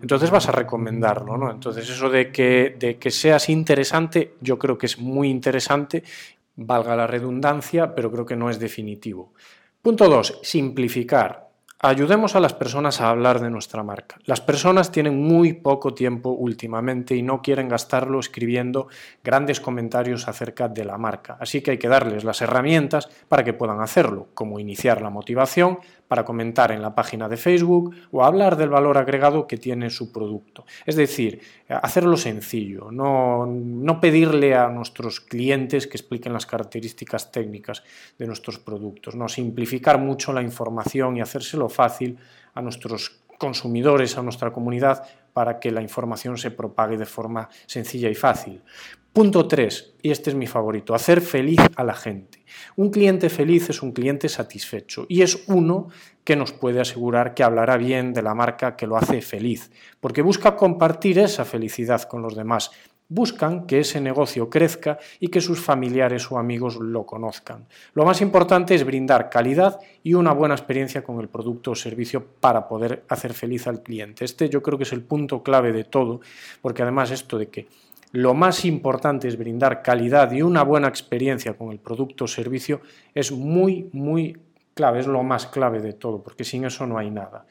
entonces 0.03 0.31
vas 0.31 0.49
a 0.49 0.53
recomendarlo, 0.53 1.39
¿no? 1.39 1.51
Entonces 1.51 1.89
eso 1.89 2.11
de 2.11 2.33
que, 2.33 2.77
de 2.79 2.99
que 2.99 3.11
seas 3.11 3.49
interesante, 3.49 4.35
yo 4.41 4.59
creo 4.59 4.77
que 4.77 4.87
es 4.87 4.99
muy 4.99 5.31
interesante, 5.31 6.03
valga 6.57 6.97
la 6.97 7.07
redundancia, 7.07 7.95
pero 7.95 8.11
creo 8.11 8.27
que 8.27 8.37
no 8.37 8.51
es 8.51 8.59
definitivo. 8.59 9.33
Punto 9.81 10.09
2. 10.09 10.41
Simplificar. 10.43 11.53
Ayudemos 11.85 12.37
a 12.37 12.41
las 12.41 12.55
personas 12.55 13.01
a 13.01 13.11
hablar 13.11 13.41
de 13.41 13.51
nuestra 13.51 13.83
marca. 13.83 14.17
Las 14.25 14.41
personas 14.41 14.93
tienen 14.93 15.21
muy 15.21 15.53
poco 15.53 15.95
tiempo 15.95 16.31
últimamente 16.31 17.17
y 17.17 17.23
no 17.23 17.43
quieren 17.43 17.69
gastarlo 17.69 18.21
escribiendo 18.21 18.87
grandes 19.25 19.61
comentarios 19.61 20.29
acerca 20.29 20.69
de 20.69 20.85
la 20.85 20.97
marca. 20.97 21.37
Así 21.41 21.61
que 21.61 21.73
hay 21.73 21.79
que 21.79 21.89
darles 21.89 22.23
las 22.23 22.41
herramientas 22.41 23.09
para 23.29 23.43
que 23.43 23.53
puedan 23.53 23.81
hacerlo, 23.81 24.29
como 24.33 24.61
iniciar 24.61 25.03
la 25.03 25.11
motivación, 25.11 25.81
para 26.13 26.27
comentar 26.27 26.73
en 26.73 26.83
la 26.83 26.95
página 26.95 27.27
de 27.27 27.39
Facebook 27.39 27.95
o 28.11 28.23
hablar 28.23 28.59
del 28.59 28.69
valor 28.69 28.99
agregado 28.99 29.47
que 29.47 29.57
tiene 29.57 29.89
su 29.89 30.13
producto. 30.13 30.67
Es 30.85 30.95
decir, 30.95 31.41
hacerlo 31.71 32.19
sencillo, 32.19 32.91
no, 32.91 33.47
no 33.47 33.99
pedirle 33.99 34.55
a 34.55 34.69
nuestros 34.69 35.21
clientes 35.21 35.87
que 35.87 35.97
expliquen 35.97 36.35
las 36.35 36.45
características 36.45 37.33
técnicas 37.33 37.83
de 38.19 38.27
nuestros 38.27 38.59
productos, 38.59 39.15
no 39.15 39.27
simplificar 39.27 39.99
mucho 39.99 40.35
la 40.35 40.43
información 40.43 41.17
y 41.17 41.23
hacérselo 41.23 41.71
fácil 41.71 42.19
a 42.53 42.61
nuestros 42.61 43.23
consumidores, 43.39 44.19
a 44.19 44.23
nuestra 44.23 44.53
comunidad, 44.53 45.09
para 45.33 45.59
que 45.59 45.71
la 45.71 45.81
información 45.81 46.37
se 46.37 46.51
propague 46.51 46.99
de 46.99 47.07
forma 47.07 47.49
sencilla 47.65 48.11
y 48.11 48.15
fácil. 48.15 48.61
Punto 49.13 49.47
3, 49.47 49.97
y 50.01 50.11
este 50.11 50.31
es 50.31 50.37
mi 50.37 50.47
favorito, 50.47 50.95
hacer 50.95 51.21
feliz 51.21 51.61
a 51.77 51.85
la 51.85 51.93
gente. 51.93 52.47
Un 52.77 52.89
cliente 52.89 53.29
feliz 53.29 53.69
es 53.69 53.83
un 53.83 53.93
cliente 53.93 54.27
satisfecho 54.27 55.05
y 55.07 55.21
es 55.21 55.45
uno 55.49 55.89
que 56.25 56.35
nos 56.35 56.53
puede 56.53 56.81
asegurar 56.81 57.35
que 57.35 57.43
hablará 57.43 57.77
bien 57.77 58.15
de 58.15 58.23
la 58.23 58.35
marca 58.35 58.75
que 58.75 58.87
lo 58.87 58.97
hace 58.97 59.21
feliz, 59.21 59.71
porque 60.01 60.23
busca 60.23 60.57
compartir 60.57 61.19
esa 61.19 61.45
felicidad 61.45 62.05
con 62.05 62.23
los 62.23 62.35
demás. 62.35 62.71
Buscan 63.07 63.67
que 63.67 63.81
ese 63.81 64.01
negocio 64.01 64.49
crezca 64.49 64.99
y 65.21 65.29
que 65.29 65.43
sus 65.43 65.61
familiares 65.61 66.33
o 66.33 66.39
amigos 66.39 66.77
lo 66.77 67.05
conozcan. 67.05 67.67
Lo 67.93 68.07
más 68.07 68.23
importante 68.23 68.75
es 68.75 68.87
brindar 68.87 69.29
calidad 69.29 69.79
y 70.03 70.15
una 70.15 70.33
buena 70.33 70.55
experiencia 70.55 71.05
con 71.05 71.21
el 71.21 71.29
producto 71.29 71.73
o 71.73 71.75
servicio 71.75 72.25
para 72.41 72.67
poder 72.67 73.05
hacer 73.11 73.35
feliz 73.35 73.67
al 73.67 73.83
cliente. 73.83 74.25
Este 74.25 74.49
yo 74.49 74.63
creo 74.63 74.79
que 74.79 74.85
es 74.85 74.93
el 74.95 75.03
punto 75.03 75.43
clave 75.43 75.73
de 75.73 75.85
todo, 75.85 76.23
porque 76.63 76.81
además 76.81 77.11
esto 77.11 77.37
de 77.37 77.49
que 77.49 77.69
lo 78.13 78.35
más 78.35 78.65
importante 78.65 79.27
es 79.27 79.39
brindar 79.39 79.83
calidad 79.83 80.31
y 80.33 80.43
una 80.43 80.63
buena 80.63 80.89
experiencia 80.89 81.55
con 81.55 81.73
el 81.73 81.79
producto 81.79 82.25
o 82.25 82.29
servicio, 82.29 82.83
es 83.15 83.33
muy, 83.33 83.89
muy 83.93 84.37
clave, 84.75 85.01
es 85.01 85.07
lo 85.07 85.23
más 85.23 85.47
clave 85.47 85.81
de 85.81 85.95
todo, 85.95 86.23
porque 86.23 86.45
sin 86.45 86.65
eso 86.65 86.87
no 86.87 86.99
hay 86.99 87.11
nada. 87.11 87.47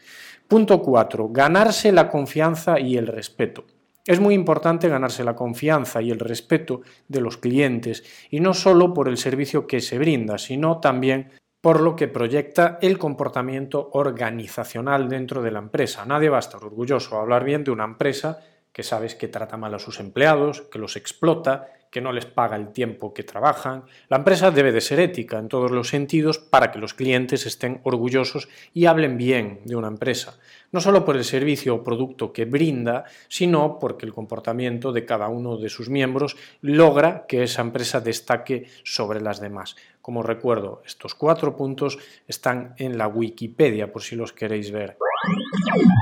Punto 0.47 0.81
4. 0.81 1.29
Ganarse 1.29 1.91
la 1.91 2.09
confianza 2.09 2.79
y 2.79 2.97
el 2.97 3.07
respeto. 3.07 3.65
Es 4.05 4.19
muy 4.19 4.33
importante 4.33 4.87
ganarse 4.87 5.23
la 5.23 5.35
confianza 5.35 6.01
y 6.01 6.11
el 6.11 6.19
respeto 6.19 6.81
de 7.07 7.21
los 7.21 7.37
clientes, 7.37 8.03
y 8.29 8.39
no 8.39 8.53
solo 8.53 8.93
por 8.93 9.07
el 9.07 9.17
servicio 9.17 9.67
que 9.67 9.79
se 9.79 9.97
brinda, 9.97 10.37
sino 10.37 10.79
también 10.79 11.29
por 11.61 11.81
lo 11.81 11.95
que 11.95 12.07
proyecta 12.07 12.79
el 12.81 12.97
comportamiento 12.97 13.89
organizacional 13.93 15.07
dentro 15.07 15.43
de 15.43 15.51
la 15.51 15.59
empresa. 15.59 16.05
Nadie 16.05 16.29
va 16.29 16.37
a 16.37 16.39
estar 16.39 16.63
orgulloso 16.63 17.17
a 17.17 17.21
hablar 17.21 17.43
bien 17.43 17.63
de 17.63 17.69
una 17.69 17.83
empresa 17.83 18.39
que 18.73 18.83
sabes 18.83 19.15
que 19.15 19.27
trata 19.27 19.57
mal 19.57 19.73
a 19.73 19.79
sus 19.79 19.99
empleados, 19.99 20.61
que 20.61 20.79
los 20.79 20.95
explota, 20.95 21.67
que 21.91 22.01
no 22.01 22.13
les 22.13 22.25
paga 22.25 22.55
el 22.55 22.71
tiempo 22.71 23.13
que 23.13 23.23
trabajan. 23.23 23.83
La 24.07 24.17
empresa 24.17 24.49
debe 24.49 24.71
de 24.71 24.79
ser 24.79 24.99
ética 24.99 25.37
en 25.37 25.49
todos 25.49 25.69
los 25.69 25.89
sentidos 25.89 26.39
para 26.39 26.71
que 26.71 26.79
los 26.79 26.93
clientes 26.93 27.45
estén 27.45 27.81
orgullosos 27.83 28.47
y 28.73 28.85
hablen 28.85 29.17
bien 29.17 29.59
de 29.65 29.75
una 29.75 29.89
empresa, 29.89 30.39
no 30.71 30.79
solo 30.79 31.03
por 31.03 31.17
el 31.17 31.25
servicio 31.25 31.75
o 31.75 31.83
producto 31.83 32.31
que 32.31 32.45
brinda, 32.45 33.03
sino 33.27 33.77
porque 33.77 34.05
el 34.05 34.13
comportamiento 34.13 34.93
de 34.93 35.05
cada 35.05 35.27
uno 35.27 35.57
de 35.57 35.69
sus 35.69 35.89
miembros 35.89 36.37
logra 36.61 37.25
que 37.27 37.43
esa 37.43 37.61
empresa 37.61 37.99
destaque 37.99 38.67
sobre 38.83 39.19
las 39.19 39.41
demás. 39.41 39.75
Como 40.01 40.23
recuerdo, 40.23 40.81
estos 40.85 41.15
cuatro 41.15 41.55
puntos 41.55 41.99
están 42.27 42.73
en 42.77 42.97
la 42.97 43.07
Wikipedia 43.07 43.91
por 43.91 44.01
si 44.01 44.15
los 44.15 44.33
queréis 44.33 44.71
ver. 44.71 44.97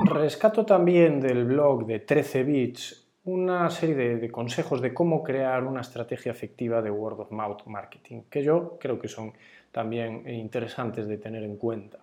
Rescato 0.05 0.65
también 0.65 1.19
del 1.19 1.45
blog 1.45 1.85
de 1.85 1.99
13 1.99 2.43
bits 2.43 3.09
una 3.25 3.69
serie 3.69 4.17
de, 4.17 4.31
consejos 4.31 4.81
de 4.81 4.93
cómo 4.93 5.21
crear 5.21 5.63
una 5.63 5.81
estrategia 5.81 6.31
efectiva 6.31 6.81
de 6.81 6.89
word 6.89 7.19
of 7.19 7.31
mouth 7.31 7.65
marketing, 7.65 8.23
que 8.29 8.43
yo 8.43 8.77
creo 8.79 8.99
que 8.99 9.07
son 9.07 9.33
también 9.71 10.27
interesantes 10.27 11.07
de 11.07 11.17
tener 11.17 11.43
en 11.43 11.57
cuenta. 11.57 11.99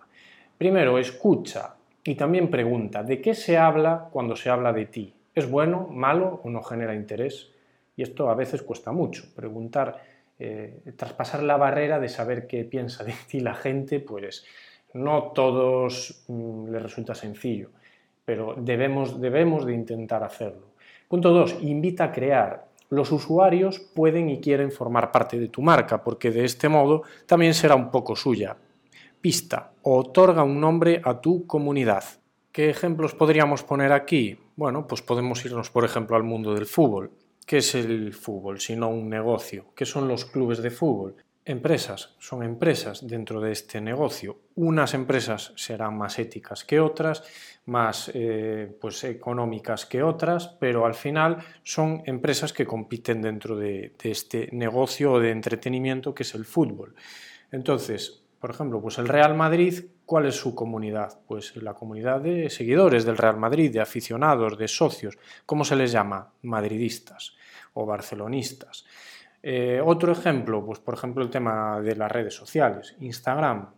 Primero, 0.57 0.97
escucha 0.97 1.75
y 2.03 2.15
también 2.15 2.49
pregunta, 2.49 3.03
¿de 3.03 3.19
qué 3.19 3.33
se 3.33 3.57
habla 3.57 4.07
cuando 4.11 4.35
se 4.35 4.49
habla 4.49 4.71
de 4.71 4.85
ti? 4.85 5.13
¿Es 5.35 5.49
bueno, 5.49 5.87
malo 5.91 6.39
o 6.43 6.49
no 6.49 6.63
genera 6.63 6.95
interés? 6.95 7.51
Y 7.95 8.03
esto 8.03 8.29
a 8.29 8.35
veces 8.35 8.61
cuesta 8.61 8.91
mucho. 8.91 9.25
Preguntar, 9.35 10.01
eh, 10.39 10.81
traspasar 10.95 11.43
la 11.43 11.57
barrera 11.57 11.99
de 11.99 12.09
saber 12.09 12.47
qué 12.47 12.63
piensa 12.63 13.03
de 13.03 13.13
ti 13.27 13.39
la 13.39 13.55
gente, 13.55 13.99
pues 13.99 14.45
no 14.93 15.31
todos 15.33 16.23
mm, 16.27 16.69
les 16.69 16.81
resulta 16.81 17.15
sencillo, 17.15 17.69
pero 18.25 18.55
debemos, 18.57 19.19
debemos 19.19 19.65
de 19.65 19.73
intentar 19.73 20.23
hacerlo. 20.23 20.67
Punto 21.07 21.31
2. 21.31 21.59
Invita 21.61 22.05
a 22.05 22.11
crear. 22.11 22.67
Los 22.89 23.11
usuarios 23.11 23.79
pueden 23.79 24.29
y 24.29 24.39
quieren 24.39 24.71
formar 24.71 25.11
parte 25.11 25.39
de 25.39 25.47
tu 25.47 25.61
marca, 25.61 26.03
porque 26.03 26.31
de 26.31 26.45
este 26.45 26.69
modo 26.69 27.03
también 27.25 27.53
será 27.53 27.75
un 27.75 27.91
poco 27.91 28.15
suya. 28.15 28.57
Pista. 29.21 29.71
Otorga 29.83 30.43
un 30.43 30.59
nombre 30.59 31.01
a 31.03 31.19
tu 31.19 31.47
comunidad. 31.47 32.03
¿Qué 32.51 32.69
ejemplos 32.69 33.13
podríamos 33.13 33.63
poner 33.63 33.91
aquí? 33.91 34.37
Bueno, 34.55 34.87
pues 34.87 35.01
podemos 35.01 35.45
irnos, 35.45 35.69
por 35.69 35.85
ejemplo, 35.85 36.15
al 36.15 36.23
mundo 36.23 36.53
del 36.53 36.65
fútbol. 36.65 37.11
¿Qué 37.47 37.59
es 37.59 37.75
el 37.75 38.13
fútbol? 38.13 38.59
Sino 38.59 38.89
un 38.89 39.07
negocio. 39.09 39.67
¿Qué 39.73 39.85
son 39.85 40.07
los 40.07 40.25
clubes 40.25 40.61
de 40.61 40.69
fútbol? 40.69 41.15
empresas 41.47 42.13
son 42.19 42.43
empresas 42.43 43.07
dentro 43.07 43.39
de 43.39 43.53
este 43.53 43.79
negocio. 43.79 44.37
Unas 44.55 44.93
empresas 44.93 45.53
serán 45.55 45.97
más 45.97 46.19
éticas 46.19 46.65
que 46.65 46.81
otras, 46.81 47.23
más 47.67 48.11
eh, 48.13 48.69
pues, 48.81 49.05
económicas 49.05 49.85
que 49.85 50.03
otras, 50.03 50.49
pero 50.59 50.85
al 50.85 50.93
final 50.93 51.37
son 51.63 52.03
empresas 52.05 52.51
que 52.51 52.65
compiten 52.65 53.21
dentro 53.21 53.55
de, 53.55 53.93
este 54.03 54.49
negocio 54.51 55.19
de 55.19 55.31
entretenimiento 55.31 56.13
que 56.13 56.23
es 56.23 56.35
el 56.35 56.43
fútbol. 56.43 56.95
Entonces, 57.49 58.23
por 58.41 58.51
ejemplo, 58.51 58.81
pues 58.81 58.97
el 58.97 59.07
Real 59.07 59.35
Madrid 59.35 59.85
¿Cuál 60.07 60.25
es 60.25 60.35
su 60.35 60.55
comunidad? 60.55 61.19
Pues 61.27 61.57
la 61.57 61.73
comunidad 61.73 62.21
de 62.21 62.49
seguidores 62.49 63.03
del 63.03 63.17
Real 63.17 63.35
Madrid, 63.35 63.73
de 63.73 63.81
aficionados, 63.81 64.57
de 64.57 64.69
socios. 64.69 65.17
¿Cómo 65.45 65.65
se 65.65 65.75
les 65.75 65.91
llama? 65.91 66.31
Madridistas 66.43 67.36
o 67.77 67.85
barcelonistas. 67.85 68.85
Eh, 69.41 69.79
otro 69.83 70.11
ejemplo, 70.11 70.65
pues 70.65 70.79
por 70.79 70.95
ejemplo 70.95 71.23
el 71.23 71.29
tema 71.29 71.79
de 71.79 71.95
las 71.95 72.11
redes 72.11 72.33
sociales. 72.33 72.95
Instagram 72.99 73.69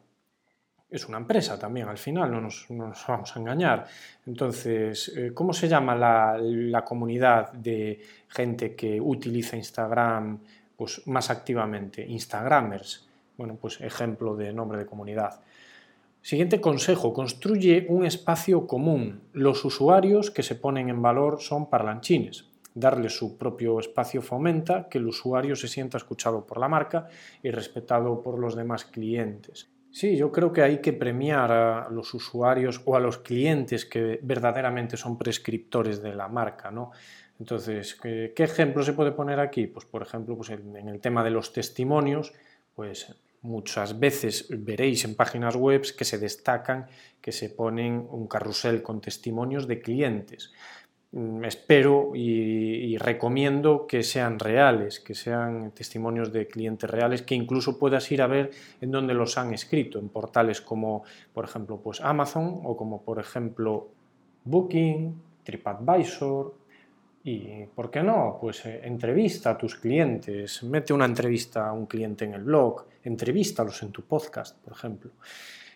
es 0.90 1.08
una 1.08 1.18
empresa 1.18 1.60
también, 1.60 1.88
al 1.88 1.98
final, 1.98 2.32
no 2.32 2.42
nos, 2.42 2.66
vamos 3.08 3.36
a 3.36 3.40
engañar. 3.40 3.86
Entonces, 4.26 5.14
eh, 5.16 5.32
¿cómo 5.34 5.54
se 5.54 5.68
llama 5.68 5.96
la, 5.96 6.84
comunidad 6.84 7.52
de 7.54 8.02
gente 8.28 8.76
que 8.76 9.00
utiliza 9.00 9.56
Instagram 9.56 10.40
pues, 10.76 11.06
más 11.06 11.30
activamente? 11.30 12.04
Instagramers. 12.04 13.08
Bueno, 13.38 13.56
pues 13.62 13.80
ejemplo 13.82 14.36
de 14.36 14.52
nombre 14.52 14.80
de 14.80 14.86
comunidad. 14.88 15.40
Siguiente 16.22 16.60
consejo, 16.60 17.14
construye 17.14 17.86
un 17.88 18.06
espacio 18.06 18.66
común. 18.66 19.22
Los 19.32 19.64
usuarios 19.64 20.32
que 20.32 20.44
se 20.44 20.56
ponen 20.56 20.90
en 20.90 21.02
valor 21.02 21.40
son 21.40 21.70
parlanchines. 21.70 22.49
Darle 22.80 23.10
su 23.10 23.38
propio 23.38 23.80
espacio 23.80 24.22
fomenta 24.22 24.88
que 24.90 25.00
el 25.00 25.08
usuario 25.08 25.56
se 25.56 25.68
sienta 25.68 25.98
escuchado 25.98 26.46
por 26.46 26.60
la 26.60 26.70
marca 26.70 27.10
y 27.44 27.52
respetado 27.52 28.24
por 28.24 28.40
los 28.40 28.56
demás 28.56 28.86
clientes. 28.86 29.70
Sí, 29.92 30.16
yo 30.16 30.32
creo 30.32 30.54
que 30.54 30.62
hay 30.62 30.80
que 30.80 30.94
premiar 30.94 31.52
a 31.52 31.90
los 31.90 32.14
usuarios 32.14 32.82
o 32.86 32.96
a 32.96 33.00
los 33.00 33.18
clientes 33.18 33.86
que 33.86 34.20
verdaderamente 34.22 34.96
son 34.96 35.18
prescriptores 35.18 36.02
de 36.02 36.16
la 36.16 36.28
marca, 36.28 36.72
¿no? 36.72 36.92
Entonces, 37.40 37.96
¿qué, 37.96 38.34
ejemplo 38.38 38.84
se 38.84 38.94
puede 38.94 39.12
poner 39.12 39.40
aquí? 39.40 39.68
Pues, 39.68 39.86
por 39.86 40.02
ejemplo, 40.02 40.36
pues 40.38 40.52
en 40.52 40.88
el 40.88 41.02
tema 41.02 41.24
de 41.24 41.32
los 41.32 41.52
testimonios, 41.52 42.34
pues 42.76 43.14
muchas 43.42 44.00
veces 44.00 44.48
veréis 44.50 45.06
en 45.06 45.16
páginas 45.16 45.56
web 45.56 45.84
que 45.98 46.06
se 46.06 46.18
destacan, 46.18 46.88
que 47.22 47.32
se 47.32 47.50
ponen 47.50 48.06
un 48.10 48.28
carrusel 48.28 48.82
con 48.82 49.02
testimonios 49.02 49.68
de 49.68 49.82
clientes. 49.82 50.52
Mm, 51.12 51.44
espero 51.46 52.12
y, 52.14 52.96
recomiendo 52.98 53.88
que 53.88 54.04
sean 54.04 54.38
reales, 54.38 55.00
que 55.00 55.16
sean 55.16 55.72
testimonios 55.72 56.32
de 56.32 56.48
clientes 56.48 56.90
reales, 56.90 57.24
que 57.24 57.34
incluso 57.34 57.80
puedas 57.80 58.12
ir 58.12 58.22
a 58.22 58.28
ver 58.28 58.52
en 58.82 58.92
dónde 58.92 59.14
los 59.16 59.38
han 59.38 59.54
escrito, 59.54 59.98
en 60.00 60.10
portales 60.10 60.62
como, 60.62 61.04
por 61.34 61.46
ejemplo, 61.46 61.78
pues 61.82 62.02
Amazon 62.02 62.62
o 62.64 62.78
como, 62.78 63.02
por 63.02 63.20
ejemplo, 63.20 63.90
Booking, 64.44 65.20
TripAdvisor, 65.44 66.54
y, 67.24 67.66
¿por 67.76 67.90
qué 67.92 68.04
no? 68.04 68.38
Pues 68.40 68.66
eh, 68.66 68.82
entrevista 68.84 69.52
a 69.52 69.58
tus 69.58 69.76
clientes, 69.76 70.64
mete 70.64 70.94
una 70.94 71.06
entrevista 71.06 71.68
a 71.68 71.74
un 71.74 71.86
cliente 71.86 72.26
en 72.26 72.34
el 72.34 72.44
blog, 72.44 72.86
entrevístalos 73.04 73.82
en 73.84 73.92
tu 73.92 74.04
podcast, 74.04 74.58
por 74.64 74.74
ejemplo. 74.74 75.12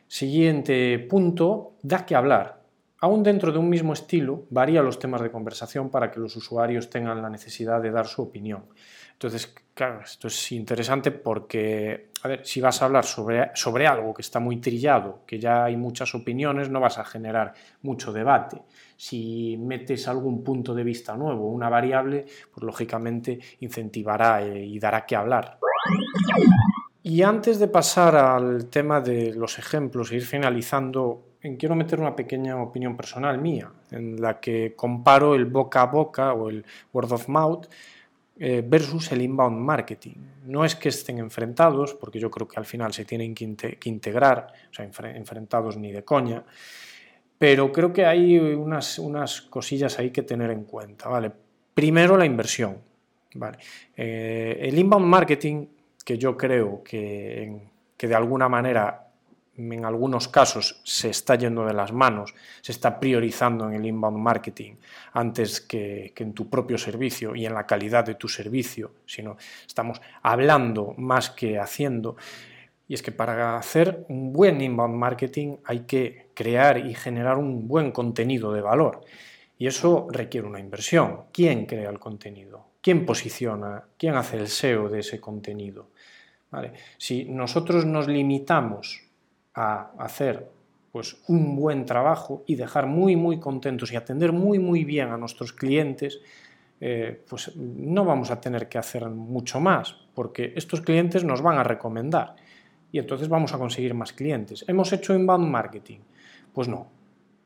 Siguiente 0.08 1.00
punto, 1.00 1.74
da 1.82 2.06
que 2.06 2.16
hablar. 2.16 2.63
Aún 3.04 3.22
dentro 3.22 3.52
de 3.52 3.58
un 3.58 3.68
mismo 3.68 3.92
estilo, 3.92 4.46
varía 4.50 4.82
los 4.82 4.98
temas 4.98 5.22
de 5.22 5.30
conversación 5.30 5.90
para 5.90 6.10
que 6.10 6.22
los 6.22 6.38
usuarios 6.38 6.90
tengan 6.90 7.22
la 7.22 7.30
necesidad 7.30 7.82
de 7.82 7.92
dar 7.92 8.08
su 8.08 8.22
opinión. 8.22 8.64
Entonces, 9.12 9.54
claro, 9.74 10.00
esto 10.00 10.30
es 10.30 10.52
interesante 10.54 11.12
porque, 11.12 12.12
a 12.24 12.30
ver, 12.30 12.46
si 12.46 12.62
vas 12.62 12.82
a 12.82 12.86
hablar 12.86 13.04
sobre, 13.04 13.52
sobre 13.56 13.88
algo 13.88 14.14
que 14.14 14.22
está 14.22 14.40
muy 14.40 14.62
trillado, 14.62 15.24
que 15.28 15.38
ya 15.38 15.66
hay 15.66 15.76
muchas 15.76 16.16
opiniones, 16.16 16.70
no 16.70 16.80
vas 16.80 16.98
a 16.98 17.04
generar 17.04 17.54
mucho 17.82 18.14
debate. 18.14 18.62
Si 18.96 19.58
metes 19.58 20.08
algún 20.08 20.42
punto 20.42 20.74
de 20.74 20.86
vista 20.86 21.18
nuevo, 21.18 21.50
una 21.50 21.68
variable, 21.68 22.26
pues 22.54 22.64
lógicamente 22.64 23.38
incentivará 23.60 24.42
eh, 24.42 24.64
y 24.64 24.80
dará 24.80 25.06
que 25.06 25.18
hablar. 25.18 25.60
Y 27.06 27.22
antes 27.22 27.60
de 27.60 27.68
pasar 27.68 28.16
al 28.16 28.68
tema 28.68 29.02
de 29.02 29.34
los 29.34 29.60
ejemplos 29.60 30.12
e 30.12 30.16
ir 30.16 30.26
finalizando, 30.26 31.36
quiero 31.60 31.76
meter 31.76 32.00
una 32.00 32.16
pequeña 32.16 32.56
opinión 32.56 32.96
personal 32.96 33.38
mía, 33.40 33.70
en 33.92 34.22
la 34.22 34.40
que 34.40 34.74
comparo 34.74 35.36
el 35.36 35.44
boca 35.44 35.82
a 35.82 35.88
boca 35.88 36.34
o 36.34 36.50
el 36.50 36.66
word 36.94 37.12
of 37.12 37.28
mouth 37.28 37.66
eh, 38.40 38.64
versus 38.66 39.12
el 39.12 39.22
inbound 39.22 39.58
marketing. 39.58 40.16
No 40.46 40.64
es 40.64 40.76
que 40.76 40.88
estén 40.88 41.20
enfrentados, 41.20 41.94
porque 41.94 42.20
yo 42.20 42.32
creo 42.32 42.48
que 42.48 42.58
al 42.58 42.66
final 42.66 42.94
se 42.94 43.04
tienen 43.04 43.36
que, 43.36 43.78
integrar, 43.84 44.54
o 44.72 44.74
sea, 44.74 44.86
enfrentados 44.86 45.76
ni 45.76 45.92
de 45.92 46.06
coña, 46.06 46.46
pero 47.38 47.70
creo 47.74 47.92
que 47.92 48.06
hay 48.06 48.38
unas, 48.38 48.98
unas 48.98 49.42
cosillas 49.42 50.00
ahí 50.00 50.12
que 50.12 50.24
tener 50.24 50.52
en 50.52 50.64
cuenta. 50.64 51.10
¿vale? 51.10 51.34
Primero 51.74 52.16
la 52.16 52.26
inversión. 52.26 52.78
¿vale? 53.36 53.58
Eh, 53.98 54.58
el 54.62 54.80
inbound 54.80 55.06
marketing, 55.06 55.66
que 56.04 56.18
yo 56.18 56.38
creo 56.38 56.84
que, 56.84 57.70
que 57.98 58.08
de 58.08 58.16
alguna 58.16 58.50
manera 58.50 59.04
en 59.56 59.86
algunos 59.86 60.28
casos 60.28 60.82
se 60.84 61.10
está 61.10 61.36
yendo 61.36 61.66
de 61.66 61.74
las 61.74 61.92
manos, 61.92 62.34
se 62.62 62.72
está 62.72 63.00
priorizando 63.00 63.68
en 63.68 63.76
el 63.76 63.86
inbound 63.86 64.18
marketing 64.18 64.76
antes 65.14 65.62
que, 65.62 66.14
en 66.16 66.34
tu 66.34 66.50
propio 66.50 66.78
servicio 66.78 67.36
y 67.36 67.46
en 67.46 67.54
la 67.54 67.68
calidad 67.68 68.06
de 68.06 68.16
tu 68.16 68.28
servicio, 68.28 68.92
sino 69.06 69.38
estamos 69.66 70.02
hablando 70.22 70.96
más 70.98 71.30
que 71.30 71.60
haciendo. 71.60 72.16
Y 72.88 72.96
es 72.96 73.04
que 73.04 73.12
para 73.12 73.58
hacer 73.58 74.06
un 74.10 74.34
buen 74.34 74.60
inbound 74.60 74.96
marketing 74.96 75.58
hay 75.66 75.82
que 75.82 76.30
crear 76.34 76.80
y 76.80 76.96
generar 76.96 77.38
un 77.38 77.68
buen 77.68 77.92
contenido 77.92 78.52
de 78.54 78.62
valor. 78.62 79.02
Y 79.64 79.68
eso 79.68 80.08
requiere 80.12 80.46
una 80.46 80.60
inversión. 80.60 81.28
¿Quién 81.32 81.66
crea 81.66 81.90
el 81.90 81.98
contenido? 81.98 82.72
¿Quién 82.82 83.06
posiciona? 83.06 83.82
¿Quién 83.98 84.16
hace 84.16 84.36
el 84.36 84.50
SEO 84.50 84.90
de 84.90 85.00
ese 85.00 85.22
contenido? 85.22 85.88
Si 86.98 87.24
nosotros 87.24 87.86
nos 87.86 88.10
limitamos 88.10 89.06
a 89.54 89.92
hacer 90.00 90.52
pues 90.92 91.16
un 91.30 91.56
buen 91.56 91.86
trabajo 91.86 92.44
y 92.46 92.56
dejar 92.56 92.88
muy 92.88 93.16
muy 93.16 93.40
contentos 93.40 93.94
y 93.94 93.96
atender 93.96 94.34
muy 94.34 94.60
muy 94.60 94.84
bien 94.84 95.12
a 95.12 95.18
nuestros 95.18 95.54
clientes, 95.54 96.20
eh, 96.82 97.24
pues 97.30 97.56
no 97.56 98.04
vamos 98.04 98.32
a 98.32 98.42
tener 98.42 98.68
que 98.68 98.80
hacer 98.80 99.08
mucho 99.08 99.62
más, 99.62 99.96
porque 100.14 100.52
estos 100.58 100.82
clientes 100.82 101.24
nos 101.24 101.42
van 101.42 101.58
a 101.58 101.64
recomendar 101.64 102.36
y 102.92 103.00
entonces 103.00 103.30
vamos 103.30 103.54
a 103.54 103.58
conseguir 103.58 103.94
más 103.94 104.12
clientes. 104.12 104.66
¿Hemos 104.68 104.92
hecho 104.92 105.16
inbound 105.16 105.50
marketing? 105.50 106.00
Pues 106.52 106.68
no, 106.68 106.90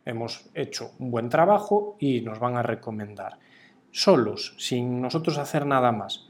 hemos 0.08 0.50
hecho 0.54 0.92
un 1.00 1.12
buen 1.12 1.30
trabajo 1.30 1.98
y 2.00 2.22
nos 2.22 2.40
van 2.40 2.58
a 2.58 2.64
recomendar. 2.64 3.38
Solos, 3.92 4.56
sin 4.58 5.02
nosotros 5.02 5.38
hacer 5.38 5.66
nada 5.66 5.92
más. 5.92 6.30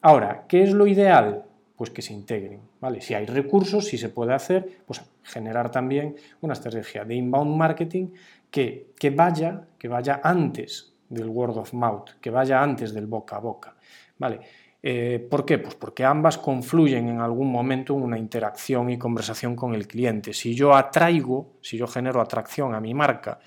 Ahora, 0.00 0.44
¿qué 0.48 0.62
es 0.62 0.72
lo 0.72 0.86
ideal? 0.86 1.44
pues 1.82 1.90
que 1.90 2.02
se 2.02 2.12
integren. 2.12 2.60
¿vale? 2.80 3.00
Si 3.00 3.12
hay 3.12 3.26
recursos, 3.26 3.86
si 3.86 3.98
se 3.98 4.08
puede 4.08 4.32
hacer, 4.32 4.82
pues 4.86 5.02
generar 5.24 5.68
también 5.68 6.14
una 6.40 6.52
estrategia 6.52 7.04
de 7.04 7.16
inbound 7.16 7.56
marketing 7.56 8.10
que, 8.52 8.92
que, 8.96 9.10
vaya, 9.10 9.66
que 9.78 9.88
vaya 9.88 10.20
antes 10.22 10.94
del 11.08 11.28
word 11.28 11.58
of 11.58 11.72
mouth, 11.72 12.10
que 12.20 12.30
vaya 12.30 12.62
antes 12.62 12.94
del 12.94 13.06
boca 13.08 13.34
a 13.34 13.40
boca. 13.40 13.74
¿vale? 14.16 14.40
Eh, 14.82 15.24
¿Por 15.30 15.44
qué? 15.44 15.58
Pues 15.58 15.74
porque 15.76 16.04
ambas 16.04 16.38
confluyen 16.38 17.08
en 17.08 17.20
algún 17.20 17.50
momento 17.50 17.94
en 17.94 18.02
una 18.02 18.18
interacción 18.18 18.90
y 18.90 18.98
conversación 18.98 19.54
con 19.54 19.74
el 19.74 19.86
cliente. 19.86 20.32
Si 20.32 20.54
yo 20.54 20.74
atraigo, 20.74 21.52
si 21.60 21.76
yo 21.76 21.86
genero 21.86 22.20
atracción 22.20 22.74
a 22.74 22.80
mi 22.80 22.92
marca 22.92 23.38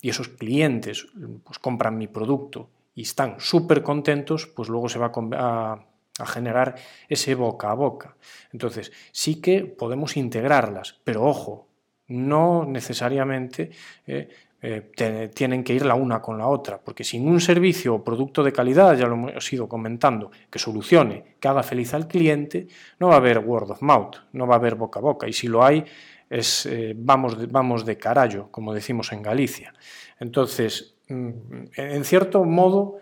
y 0.00 0.10
esos 0.10 0.28
clientes 0.28 1.06
pues, 1.44 1.58
compran 1.58 1.96
mi 1.96 2.08
producto 2.08 2.68
y 2.94 3.02
están 3.02 3.36
súper 3.38 3.82
contentos, 3.82 4.46
pues 4.46 4.68
luego 4.68 4.88
se 4.88 4.98
va 4.98 5.10
a 5.14 6.26
generar 6.26 6.74
ese 7.08 7.34
boca 7.34 7.70
a 7.70 7.74
boca. 7.74 8.16
Entonces, 8.52 8.92
sí 9.12 9.40
que 9.40 9.64
podemos 9.64 10.18
integrarlas, 10.18 11.00
pero 11.04 11.24
ojo, 11.24 11.68
no 12.12 12.64
necesariamente 12.64 13.70
eh, 14.06 14.28
eh, 14.62 15.30
tienen 15.34 15.64
que 15.64 15.74
ir 15.74 15.84
la 15.84 15.94
una 15.94 16.22
con 16.22 16.38
la 16.38 16.46
otra, 16.46 16.78
porque 16.78 17.04
sin 17.04 17.28
un 17.28 17.40
servicio 17.40 17.96
o 17.96 18.04
producto 18.04 18.42
de 18.42 18.52
calidad, 18.52 18.96
ya 18.96 19.06
lo 19.06 19.14
hemos 19.14 19.52
ido 19.52 19.68
comentando, 19.68 20.30
que 20.50 20.58
solucione, 20.58 21.36
que 21.40 21.48
haga 21.48 21.62
feliz 21.62 21.92
al 21.94 22.06
cliente, 22.06 22.68
no 22.98 23.08
va 23.08 23.14
a 23.14 23.18
haber 23.18 23.38
word 23.38 23.72
of 23.72 23.82
mouth, 23.82 24.16
no 24.32 24.46
va 24.46 24.54
a 24.54 24.58
haber 24.58 24.76
boca 24.76 25.00
a 25.00 25.02
boca, 25.02 25.28
y 25.28 25.32
si 25.32 25.48
lo 25.48 25.64
hay, 25.64 25.84
eh, 26.30 26.94
vamos, 26.96 27.38
de, 27.38 27.46
vamos 27.46 27.84
de 27.84 27.98
carallo, 27.98 28.48
como 28.50 28.72
decimos 28.72 29.12
en 29.12 29.22
Galicia. 29.22 29.74
Entonces, 30.20 30.94
mm, 31.08 31.30
en 31.76 32.04
cierto 32.04 32.44
modo, 32.44 32.98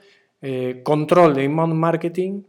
control 0.83 1.35
de 1.35 1.45
inbound 1.45 1.75
marketing 1.75 2.45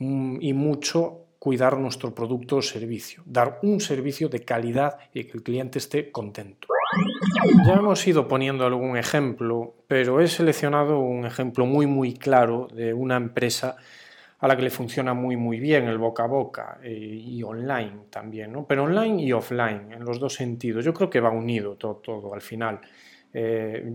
Mm, 0.00 0.38
y, 0.40 0.52
mucho 0.52 1.26
cuidar 1.38 1.78
nuestro 1.78 2.14
producto 2.14 2.56
o 2.56 2.62
servicio, 2.62 3.22
dar 3.26 3.58
un 3.62 3.80
servicio 3.80 4.28
de 4.28 4.44
calidad 4.44 4.98
y 5.12 5.24
que 5.24 5.32
el 5.36 5.42
cliente 5.42 5.78
esté 5.78 6.10
contento. 6.10 6.68
Ya 7.66 7.74
hemos 7.74 8.06
ido 8.06 8.28
poniendo 8.28 8.64
algún 8.66 8.96
ejemplo, 8.96 9.74
pero 9.86 10.20
he 10.20 10.28
seleccionado 10.28 10.98
un 11.00 11.26
ejemplo 11.26 11.66
muy 11.66 11.86
muy 11.86 12.14
claro 12.14 12.68
de 12.72 12.94
una 12.94 13.16
empresa 13.16 13.76
a 14.40 14.48
la 14.48 14.56
que 14.56 14.62
le 14.62 14.70
funciona 14.70 15.14
muy 15.14 15.36
muy 15.36 15.58
bien 15.60 15.88
el 15.88 15.98
boca 15.98 16.24
a 16.24 16.26
boca 16.26 16.78
eh, 16.82 16.92
y 16.92 17.42
online 17.42 18.06
también, 18.10 18.52
¿no? 18.52 18.66
pero 18.66 18.84
online 18.84 19.22
y 19.22 19.32
offline, 19.32 19.92
en 19.92 20.04
los 20.04 20.20
dos 20.20 20.34
sentidos. 20.34 20.84
Yo 20.84 20.94
creo 20.94 21.10
que 21.10 21.20
va 21.20 21.30
unido 21.30 21.76
todo, 21.76 21.96
todo 21.96 22.34
al 22.34 22.40
final. 22.40 22.80
Eh, 23.32 23.92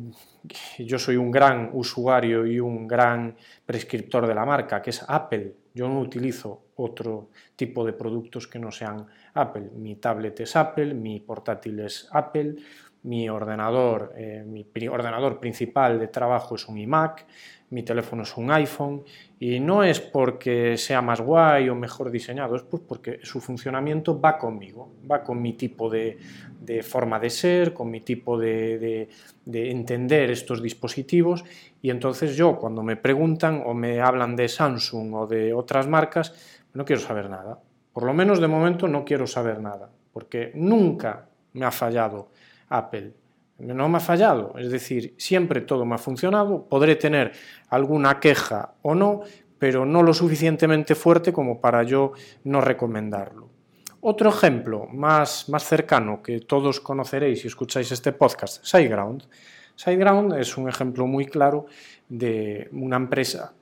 yo 0.79 0.99
soy 0.99 1.15
un 1.15 1.32
gran 1.32 1.71
usuario 1.73 2.45
y 2.45 2.60
un 2.60 2.88
gran 2.88 3.36
prescriptor 3.65 4.27
de 4.27 4.36
la 4.36 4.45
marca, 4.45 4.82
que 4.82 4.91
es 4.91 5.03
Apple. 5.08 5.56
Yo 5.73 5.88
no 5.88 5.99
utilizo 5.99 6.62
otro 6.77 7.29
tipo 7.55 7.86
de 7.86 7.93
productos 7.93 8.47
que 8.47 8.59
no 8.59 8.71
sean 8.71 9.05
Apple. 9.33 9.69
Mi 9.75 9.95
tablet 9.95 10.39
es 10.41 10.55
Apple, 10.55 10.93
mi 10.93 11.19
portátil 11.19 11.79
es 11.79 12.07
Apple, 12.12 12.55
mi 13.03 13.29
ordenador, 13.29 14.13
eh, 14.15 14.43
mi 14.45 14.65
ordenador 14.88 15.39
principal 15.39 15.99
de 15.99 16.07
trabajo 16.07 16.55
es 16.55 16.67
un 16.67 16.77
iMac, 16.77 17.25
mi 17.73 17.83
teléfono 17.83 18.23
es 18.23 18.38
un 18.38 18.51
iPhone 18.51 19.03
y 19.39 19.59
no 19.59 19.83
es 19.83 19.99
porque 19.99 20.77
sea 20.77 21.01
más 21.01 21.19
guay 21.19 21.69
o 21.69 21.75
mejor 21.75 22.12
diseñado, 22.12 22.55
es 22.55 22.62
pues 22.62 22.83
porque 22.88 23.19
su 23.23 23.41
funcionamiento 23.41 24.21
va 24.21 24.38
conmigo, 24.38 24.93
va 25.09 25.23
con 25.23 25.41
mi 25.41 25.53
tipo 25.53 25.89
de, 25.89 26.17
forma 26.83 27.19
de 27.19 27.29
ser, 27.29 27.73
con 27.73 27.89
mi 27.89 28.01
tipo 28.01 28.38
de, 28.38 29.09
de, 29.43 29.71
entender 29.71 30.29
estos 30.29 30.62
dispositivos 30.62 31.43
y 31.81 31.89
entonces 31.89 32.38
yo 32.38 32.57
cuando 32.57 32.83
me 32.83 32.95
preguntan 32.95 33.63
o 33.65 33.73
me 33.73 33.99
hablan 33.99 34.36
de 34.36 34.47
Samsung 34.47 35.13
o 35.15 35.27
de 35.27 35.51
otras 35.51 35.88
marcas, 35.88 36.62
no 36.73 36.86
quiero 36.86 37.01
saber 37.01 37.29
nada. 37.29 37.59
Por 37.93 38.03
lo 38.03 38.13
menos 38.13 38.39
de 38.39 38.47
momento 38.47 38.88
no 38.88 39.05
quiero 39.05 39.27
saber 39.27 39.59
nada, 39.59 39.89
porque 40.12 40.51
nunca 40.55 41.27
me 41.53 41.65
ha 41.65 41.71
fallado 41.71 42.29
Apple. 42.69 43.13
No 43.59 43.88
me 43.88 43.97
ha 43.97 44.01
fallado, 44.01 44.55
es 44.57 44.71
decir, 44.71 45.13
siempre 45.17 45.62
todo 45.62 45.86
me 45.86 45.95
ha 45.95 45.99
funcionado, 45.99 46.67
podré 46.67 46.95
tener 46.95 47.31
alguna 47.69 48.19
queja 48.19 48.73
o 48.81 48.95
no, 48.95 49.21
pero 49.59 49.86
no 49.86 50.01
lo 50.01 50.13
suficientemente 50.13 50.95
fuerte 50.95 51.31
como 51.31 51.62
para 51.62 51.83
yo 51.83 52.13
no 52.45 52.62
recomendarlo. 52.62 53.49
Otro 54.01 54.31
ejemplo 54.31 54.88
más, 54.91 55.47
más 55.47 55.63
cercano 55.63 56.21
que 56.21 56.41
todos 56.41 56.81
conoceréis 56.81 57.41
si 57.41 57.47
escucháis 57.47 57.89
este 57.91 58.12
podcast, 58.12 58.65
SiteGround. 58.65 59.23
SiteGround 59.75 60.33
es 60.33 60.57
un 60.57 60.67
ejemplo 60.67 61.07
muy 61.07 61.27
claro 61.27 61.67
de 62.09 62.67
una 62.73 62.97
empresa 62.97 63.53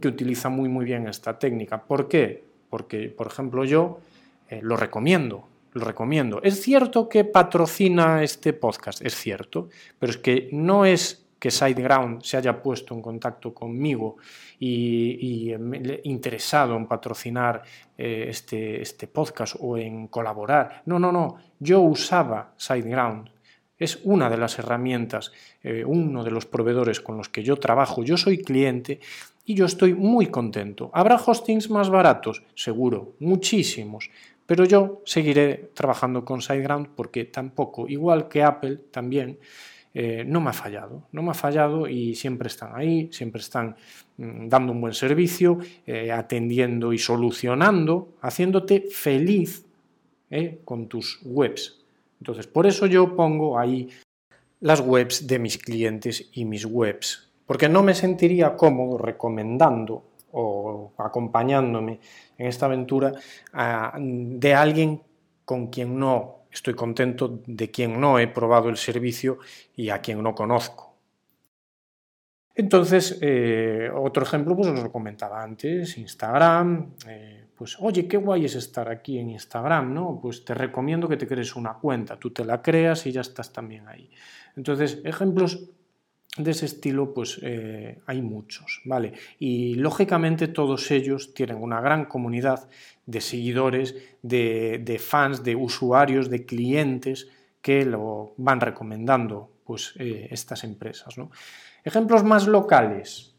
que 0.00 0.08
utiliza 0.08 0.48
muy 0.48 0.68
muy 0.68 0.84
bien 0.84 1.06
esta 1.06 1.38
técnica. 1.38 1.80
¿Por 1.80 2.08
qué? 2.08 2.45
Porque, 2.68 3.08
por 3.08 3.26
ejemplo, 3.26 3.64
yo 3.64 4.00
eh, 4.48 4.60
lo 4.62 4.76
recomiendo 4.76 5.48
lo 5.76 5.84
recomiendo. 5.84 6.40
Es 6.42 6.62
cierto 6.62 7.06
que 7.06 7.24
patrocina 7.24 8.22
este 8.22 8.54
podcast, 8.54 9.04
es 9.04 9.14
cierto, 9.14 9.68
pero 9.98 10.10
es 10.10 10.16
que 10.16 10.48
no 10.52 10.86
es 10.86 11.26
que 11.38 11.50
SiteGround 11.50 12.22
se 12.22 12.38
haya 12.38 12.62
puesto 12.62 12.94
en 12.94 13.02
contacto 13.02 13.52
conmigo 13.52 14.16
y, 14.58 15.52
interesado 16.04 16.76
en 16.76 16.86
patrocinar 16.86 17.62
eh, 17.96 18.26
este, 18.28 18.80
este 18.80 19.06
podcast 19.06 19.56
o 19.60 19.76
en 19.76 20.08
colaborar. 20.08 20.82
No, 20.86 20.98
no, 20.98 21.12
no. 21.12 21.36
Yo 21.58 21.80
usaba 21.80 22.54
SiteGround. 22.56 23.30
Es 23.78 24.00
una 24.04 24.30
de 24.30 24.38
las 24.38 24.58
herramientas, 24.58 25.32
eh, 25.62 25.84
uno 25.84 26.24
de 26.24 26.30
los 26.30 26.46
proveedores 26.46 27.02
con 27.02 27.18
los 27.18 27.28
que 27.28 27.42
yo 27.42 27.56
trabajo. 27.58 28.02
Yo 28.02 28.16
soy 28.16 28.38
cliente 28.38 29.00
y 29.46 29.54
yo 29.54 29.64
estoy 29.64 29.94
muy 29.94 30.26
contento. 30.26 30.90
¿Habrá 30.92 31.16
hostings 31.16 31.70
más 31.70 31.88
baratos? 31.88 32.42
Seguro, 32.54 33.14
muchísimos. 33.20 34.10
Pero 34.44 34.64
yo 34.64 35.02
seguiré 35.04 35.70
trabajando 35.72 36.24
con 36.24 36.42
SiteGround 36.42 36.88
porque 36.94 37.24
tampoco, 37.24 37.88
igual 37.88 38.28
que 38.28 38.42
Apple 38.42 38.78
también, 38.90 39.38
eh, 39.94 40.24
no 40.26 40.40
me 40.40 40.50
ha 40.50 40.52
fallado. 40.52 41.08
No 41.12 41.22
me 41.22 41.30
ha 41.30 41.34
fallado 41.34 41.88
y 41.88 42.14
siempre 42.14 42.48
están 42.48 42.72
ahí, 42.74 43.08
siempre 43.12 43.40
están 43.40 43.76
mm, 44.18 44.48
dando 44.48 44.72
un 44.72 44.80
buen 44.80 44.92
servicio, 44.92 45.58
eh, 45.86 46.12
atendiendo 46.12 46.92
y 46.92 46.98
solucionando, 46.98 48.16
haciéndote 48.20 48.88
feliz 48.90 49.64
eh, 50.30 50.60
con 50.64 50.86
tus 50.86 51.20
webs. 51.24 51.78
Entonces, 52.20 52.46
por 52.46 52.66
eso 52.66 52.86
yo 52.86 53.16
pongo 53.16 53.58
ahí 53.58 53.88
las 54.60 54.80
webs 54.80 55.26
de 55.26 55.38
mis 55.38 55.58
clientes 55.58 56.28
y 56.32 56.44
mis 56.44 56.64
webs, 56.64 57.25
porque 57.46 57.68
no 57.68 57.82
me 57.82 57.94
sentiría 57.94 58.56
cómodo 58.56 58.98
recomendando 58.98 60.04
o 60.32 60.92
acompañándome 60.98 62.00
en 62.36 62.46
esta 62.46 62.66
aventura 62.66 63.12
de 63.98 64.54
alguien 64.54 65.02
con 65.44 65.68
quien 65.68 65.98
no 65.98 66.36
estoy 66.50 66.74
contento, 66.74 67.40
de 67.46 67.70
quien 67.70 68.00
no 68.00 68.18
he 68.18 68.26
probado 68.28 68.68
el 68.68 68.76
servicio 68.76 69.38
y 69.74 69.90
a 69.90 70.00
quien 70.00 70.22
no 70.22 70.34
conozco. 70.34 70.96
Entonces, 72.54 73.18
eh, 73.20 73.90
otro 73.94 74.22
ejemplo, 74.22 74.56
pues 74.56 74.68
os 74.68 74.82
lo 74.82 74.90
comentaba 74.90 75.42
antes, 75.42 75.98
Instagram, 75.98 76.94
eh, 77.06 77.48
pues 77.54 77.76
oye, 77.80 78.08
qué 78.08 78.16
guay 78.16 78.46
es 78.46 78.54
estar 78.54 78.88
aquí 78.88 79.18
en 79.18 79.30
Instagram, 79.30 79.92
¿no? 79.92 80.18
Pues 80.20 80.42
te 80.42 80.54
recomiendo 80.54 81.06
que 81.06 81.18
te 81.18 81.26
crees 81.26 81.54
una 81.54 81.74
cuenta, 81.74 82.18
tú 82.18 82.30
te 82.30 82.46
la 82.46 82.62
creas 82.62 83.06
y 83.06 83.12
ya 83.12 83.20
estás 83.20 83.52
también 83.52 83.86
ahí. 83.88 84.10
Entonces, 84.56 85.02
ejemplos 85.04 85.68
de 86.36 86.50
ese 86.50 86.66
estilo, 86.66 87.14
pues 87.14 87.40
eh, 87.42 88.00
hay 88.06 88.20
muchos, 88.22 88.82
¿vale? 88.84 89.12
Y 89.38 89.74
lógicamente 89.76 90.48
todos 90.48 90.90
ellos 90.90 91.32
tienen 91.34 91.56
una 91.56 91.80
gran 91.80 92.04
comunidad 92.04 92.68
de 93.06 93.20
seguidores, 93.20 93.94
de, 94.22 95.00
fans, 95.02 95.42
de 95.42 95.56
usuarios, 95.56 96.28
de 96.28 96.44
clientes 96.44 97.28
que 97.62 97.84
lo 97.84 98.34
van 98.36 98.60
recomendando, 98.60 99.50
pues 99.64 99.94
eh, 99.98 100.28
estas 100.30 100.64
empresas, 100.64 101.16
¿no? 101.16 101.30
Ejemplos 101.84 102.24
más 102.24 102.46
locales. 102.46 103.34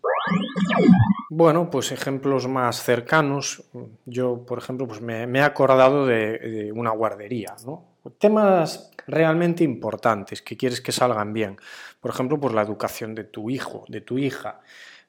Bueno, 1.29 1.69
pues 1.69 1.91
ejemplos 1.91 2.47
más 2.47 2.81
cercanos. 2.81 3.63
Yo, 4.05 4.45
por 4.45 4.57
ejemplo, 4.57 4.87
pues 4.87 5.01
me, 5.01 5.23
he 5.23 5.41
acordado 5.41 6.05
de, 6.05 6.39
de 6.39 6.71
una 6.71 6.91
guardería, 6.91 7.55
¿no? 7.65 7.96
Temas 8.19 8.91
realmente 9.07 9.63
importantes 9.63 10.41
que 10.41 10.57
quieres 10.57 10.81
que 10.81 10.91
salgan 10.91 11.33
bien. 11.33 11.57
Por 11.99 12.11
ejemplo, 12.11 12.39
pues 12.39 12.53
la 12.53 12.61
educación 12.61 13.15
de 13.15 13.23
tu 13.23 13.49
hijo, 13.49 13.85
de 13.87 14.01
tu 14.01 14.17
hija. 14.17 14.61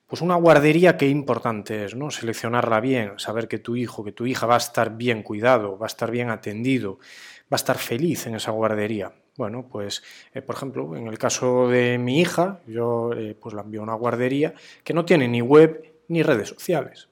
Pues 0.07 0.23
una 0.23 0.37
guardería 0.37 0.97
qué 0.97 1.09
importante 1.09 1.85
es, 1.85 1.95
¿no? 1.95 2.11
Seleccionarla 2.11 2.81
bien, 2.81 3.19
saber 3.19 3.47
que 3.47 3.59
tu 3.59 3.77
hijo, 3.77 4.05
que 4.05 4.13
tu 4.13 4.25
hija 4.27 4.47
va 4.47 4.55
a 4.55 4.59
estar 4.59 4.97
bien 4.97 5.23
cuidado, 5.23 5.77
va 5.79 5.87
a 5.87 5.89
estar 5.89 6.11
bien 6.11 6.31
atendido, 6.31 6.99
va 7.43 7.53
a 7.53 7.57
estar 7.57 7.77
feliz 7.77 8.27
en 8.27 8.37
esa 8.37 8.53
guardería. 8.53 9.13
Bueno, 9.37 9.69
pues 9.71 10.03
eh, 10.33 10.41
por 10.41 10.57
ejemplo, 10.57 10.97
en 10.97 11.09
el 11.09 11.19
caso 11.19 11.69
de 11.69 11.99
mi 11.99 12.21
hija, 12.21 12.61
yo 12.67 13.13
eh, 13.13 13.37
pues 13.39 13.55
la 13.55 13.63
envío 13.63 13.81
a 13.81 13.85
una 13.85 13.95
guardería 13.95 14.55
que 14.83 14.95
no 14.95 15.05
tiene 15.05 15.29
ni 15.29 15.43
web 15.43 15.95
ni 16.09 16.23
redes 16.23 16.49
sociales 16.49 17.09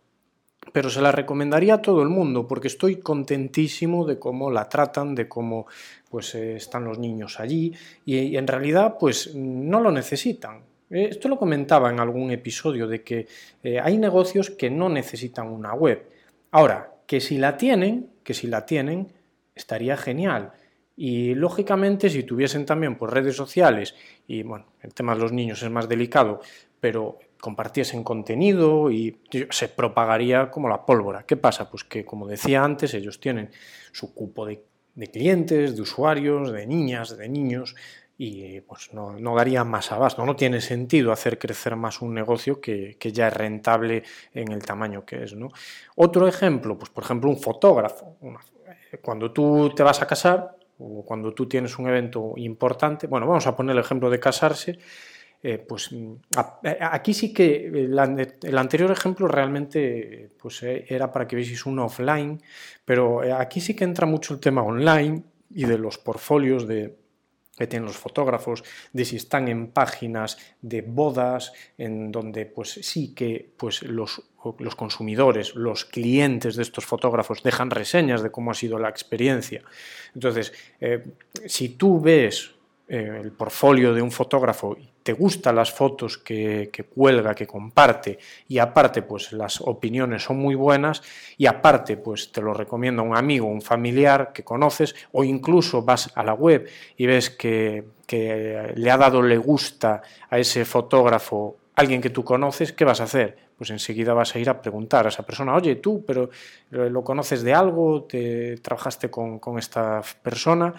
pero 0.72 0.90
se 0.90 1.00
la 1.00 1.12
recomendaría 1.12 1.74
a 1.74 1.82
todo 1.82 2.02
el 2.02 2.08
mundo 2.08 2.46
porque 2.46 2.68
estoy 2.68 2.96
contentísimo 2.96 4.04
de 4.04 4.18
cómo 4.18 4.50
la 4.50 4.68
tratan, 4.68 5.14
de 5.14 5.28
cómo 5.28 5.66
pues 6.10 6.34
eh, 6.34 6.56
están 6.56 6.84
los 6.84 6.98
niños 6.98 7.40
allí 7.40 7.72
y, 8.04 8.36
en 8.36 8.46
realidad 8.46 8.96
pues 8.98 9.34
no 9.34 9.80
lo 9.80 9.90
necesitan. 9.90 10.60
Eh, 10.90 11.08
esto 11.10 11.28
lo 11.28 11.38
comentaba 11.38 11.90
en 11.90 12.00
algún 12.00 12.30
episodio 12.30 12.86
de 12.86 13.02
que 13.02 13.26
eh, 13.62 13.80
hay 13.80 13.98
negocios 13.98 14.50
que 14.50 14.70
no 14.70 14.88
necesitan 14.88 15.48
una 15.48 15.74
web. 15.74 16.08
Ahora, 16.50 16.92
que 17.06 17.20
si 17.20 17.38
la 17.38 17.56
tienen, 17.56 18.10
que 18.22 18.34
si 18.34 18.46
la 18.46 18.66
tienen, 18.66 19.12
estaría 19.54 19.96
genial. 19.96 20.52
Y 20.96 21.34
lógicamente, 21.34 22.08
si 22.08 22.22
tuviesen 22.22 22.64
también 22.64 22.94
por 22.96 23.10
pues, 23.10 23.22
redes 23.22 23.36
sociales, 23.36 23.94
y 24.26 24.42
bueno, 24.42 24.66
el 24.80 24.94
tema 24.94 25.14
de 25.14 25.20
los 25.20 25.32
niños 25.32 25.62
es 25.62 25.70
más 25.70 25.88
delicado, 25.88 26.40
pero 26.80 27.18
compartiesen 27.46 28.02
contenido 28.02 28.90
y 28.90 29.20
se 29.50 29.68
propagaría 29.68 30.50
como 30.50 30.68
la 30.68 30.84
pólvora. 30.84 31.22
¿Qué 31.24 31.36
pasa? 31.36 31.70
Pues 31.70 31.84
que, 31.84 32.04
como 32.04 32.26
decía 32.26 32.64
antes, 32.64 32.92
ellos 32.92 33.20
tienen 33.20 33.50
su 33.92 34.12
cupo 34.12 34.44
de, 34.44 34.64
clientes, 35.12 35.76
de 35.76 35.80
usuarios, 35.80 36.50
de 36.50 36.66
niñas, 36.66 37.16
de 37.16 37.28
niños, 37.28 37.76
y 38.18 38.60
pues 38.62 38.92
no, 38.92 39.36
daría 39.36 39.62
más 39.62 39.92
abasto. 39.92 40.26
No 40.26 40.34
tiene 40.34 40.60
sentido 40.60 41.12
hacer 41.12 41.38
crecer 41.38 41.76
más 41.76 42.02
un 42.02 42.14
negocio 42.14 42.60
que, 42.60 42.96
ya 42.98 43.28
es 43.28 43.34
rentable 43.34 44.02
en 44.34 44.50
el 44.50 44.64
tamaño 44.64 45.04
que 45.04 45.22
es. 45.22 45.36
¿no? 45.36 45.50
Otro 45.94 46.26
ejemplo, 46.26 46.76
pues 46.76 46.90
por 46.90 47.04
ejemplo 47.04 47.30
un 47.30 47.38
fotógrafo. 47.38 48.16
Cuando 49.02 49.30
tú 49.30 49.72
te 49.72 49.84
vas 49.84 50.02
a 50.02 50.08
casar 50.08 50.56
o 50.80 51.04
cuando 51.04 51.32
tú 51.32 51.46
tienes 51.46 51.78
un 51.78 51.86
evento 51.86 52.32
importante, 52.38 53.06
bueno, 53.06 53.28
vamos 53.28 53.46
a 53.46 53.54
poner 53.54 53.76
el 53.76 53.82
ejemplo 53.84 54.10
de 54.10 54.18
casarse, 54.18 54.80
eh, 55.48 55.58
pues 55.58 55.92
mm, 55.92 56.14
aquí 56.80 57.14
sí 57.14 57.32
que 57.32 57.68
el, 57.68 57.96
anterior 58.58 58.90
ejemplo 58.90 59.28
realmente 59.28 60.32
pues, 60.42 60.60
eh, 60.64 60.84
era 60.88 61.12
para 61.12 61.28
que 61.28 61.36
veáis 61.36 61.64
un 61.66 61.78
offline, 61.78 62.42
pero 62.84 63.22
eh, 63.22 63.30
aquí 63.30 63.60
sí 63.60 63.76
que 63.76 63.84
entra 63.84 64.06
mucho 64.08 64.34
el 64.34 64.40
tema 64.40 64.62
online 64.64 65.22
y 65.54 65.64
de 65.64 65.78
los 65.78 65.98
portfolios 65.98 66.66
de, 66.66 66.96
que 67.56 67.68
tienen 67.68 67.86
los 67.86 67.96
fotógrafos, 67.96 68.64
de 68.92 69.04
si 69.04 69.14
están 69.14 69.46
en 69.46 69.68
páginas 69.68 70.36
de 70.62 70.82
bodas, 70.82 71.52
en 71.78 72.10
donde 72.10 72.46
pues 72.46 72.80
sí 72.82 73.14
que 73.14 73.48
pues, 73.56 73.84
los, 73.84 74.24
los 74.58 74.74
consumidores, 74.74 75.54
los 75.54 75.84
clientes 75.84 76.56
de 76.56 76.62
estos 76.64 76.86
fotógrafos 76.86 77.44
dejan 77.44 77.70
reseñas 77.70 78.20
de 78.20 78.32
cómo 78.32 78.50
ha 78.50 78.54
sido 78.54 78.80
la 78.80 78.88
experiencia. 78.88 79.62
Entonces, 80.12 80.52
si 81.46 81.68
tú 81.68 82.00
ves 82.00 82.55
el 82.88 83.32
portfolio 83.32 83.92
de 83.92 84.00
un 84.00 84.12
fotógrafo 84.12 84.76
te 85.02 85.12
gustan 85.12 85.56
las 85.56 85.72
fotos 85.72 86.18
que, 86.18 86.70
cuelga, 86.94 87.34
que 87.34 87.46
comparte 87.46 88.18
y 88.48 88.58
aparte 88.58 89.02
pues 89.02 89.32
las 89.32 89.60
opiniones 89.60 90.24
son 90.24 90.38
muy 90.38 90.54
buenas 90.54 91.02
y 91.36 91.46
aparte 91.46 91.96
pues 91.96 92.30
te 92.30 92.40
lo 92.40 92.54
recomiendo 92.54 93.02
a 93.02 93.04
un 93.04 93.16
amigo, 93.16 93.46
un 93.46 93.62
familiar 93.62 94.32
que 94.32 94.44
conoces 94.44 94.94
o 95.12 95.24
incluso 95.24 95.82
vas 95.82 96.10
a 96.14 96.22
la 96.22 96.34
web 96.34 96.68
y 96.96 97.06
ves 97.06 97.30
que, 97.30 97.84
le 98.08 98.90
ha 98.90 98.96
dado 98.96 99.20
le 99.20 99.36
gusta 99.36 100.02
a 100.30 100.38
ese 100.38 100.64
fotógrafo 100.64 101.56
alguien 101.74 102.00
que 102.00 102.10
tú 102.10 102.24
conoces, 102.24 102.72
¿qué 102.72 102.84
vas 102.84 103.00
a 103.00 103.04
hacer? 103.04 103.36
Pues 103.58 103.70
enseguida 103.70 104.14
vas 104.14 104.34
a 104.34 104.38
ir 104.38 104.48
a 104.48 104.60
preguntar 104.60 105.06
a 105.06 105.08
esa 105.08 105.24
persona, 105.24 105.54
oye, 105.54 105.76
tú, 105.76 106.04
pero 106.06 106.30
lo 106.70 107.02
conoces 107.02 107.42
de 107.42 107.52
algo, 107.52 108.04
te 108.04 108.56
trabajaste 108.58 109.10
con, 109.10 109.38
con 109.38 109.58
esta 109.58 110.02
persona 110.22 110.74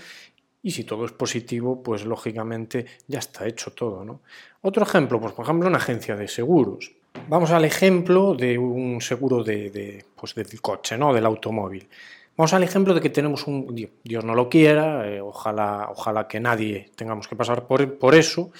y 0.67 0.71
si 0.71 0.83
todo 0.83 1.05
es 1.05 1.13
positivo, 1.13 1.81
pues 1.81 2.03
lógicamente 2.03 2.85
ya 3.07 3.19
está 3.19 3.47
hecho 3.47 3.71
todo. 3.71 4.03
¿no? 4.03 4.19
Otro 4.63 4.83
ejemplo, 4.83 5.17
pues 5.17 5.31
por 5.31 5.45
ejemplo, 5.45 5.69
una 5.69 5.77
agencia 5.77 6.17
de 6.17 6.27
seguros. 6.27 6.91
Vamos 7.29 7.51
al 7.51 7.63
ejemplo 7.63 8.35
de 8.35 8.57
un 8.57 8.99
seguro 8.99 9.45
de, 9.45 10.03
pues 10.13 10.35
del 10.35 10.59
coche, 10.59 10.97
¿no? 10.97 11.13
del 11.13 11.25
automóvil. 11.25 11.87
Vamos 12.35 12.53
al 12.53 12.63
ejemplo 12.63 12.93
de 12.93 12.99
que 12.99 13.09
tenemos 13.09 13.47
un, 13.47 13.73
Dios 14.03 14.25
no 14.25 14.35
lo 14.35 14.49
quiera, 14.49 15.07
eh, 15.07 15.21
ojalá, 15.21 15.87
ojalá 15.89 16.27
que 16.27 16.41
nadie 16.41 16.91
tengamos 16.97 17.29
que 17.29 17.37
pasar 17.37 17.65
por, 17.65 17.97
por 17.97 18.13
eso, 18.13 18.51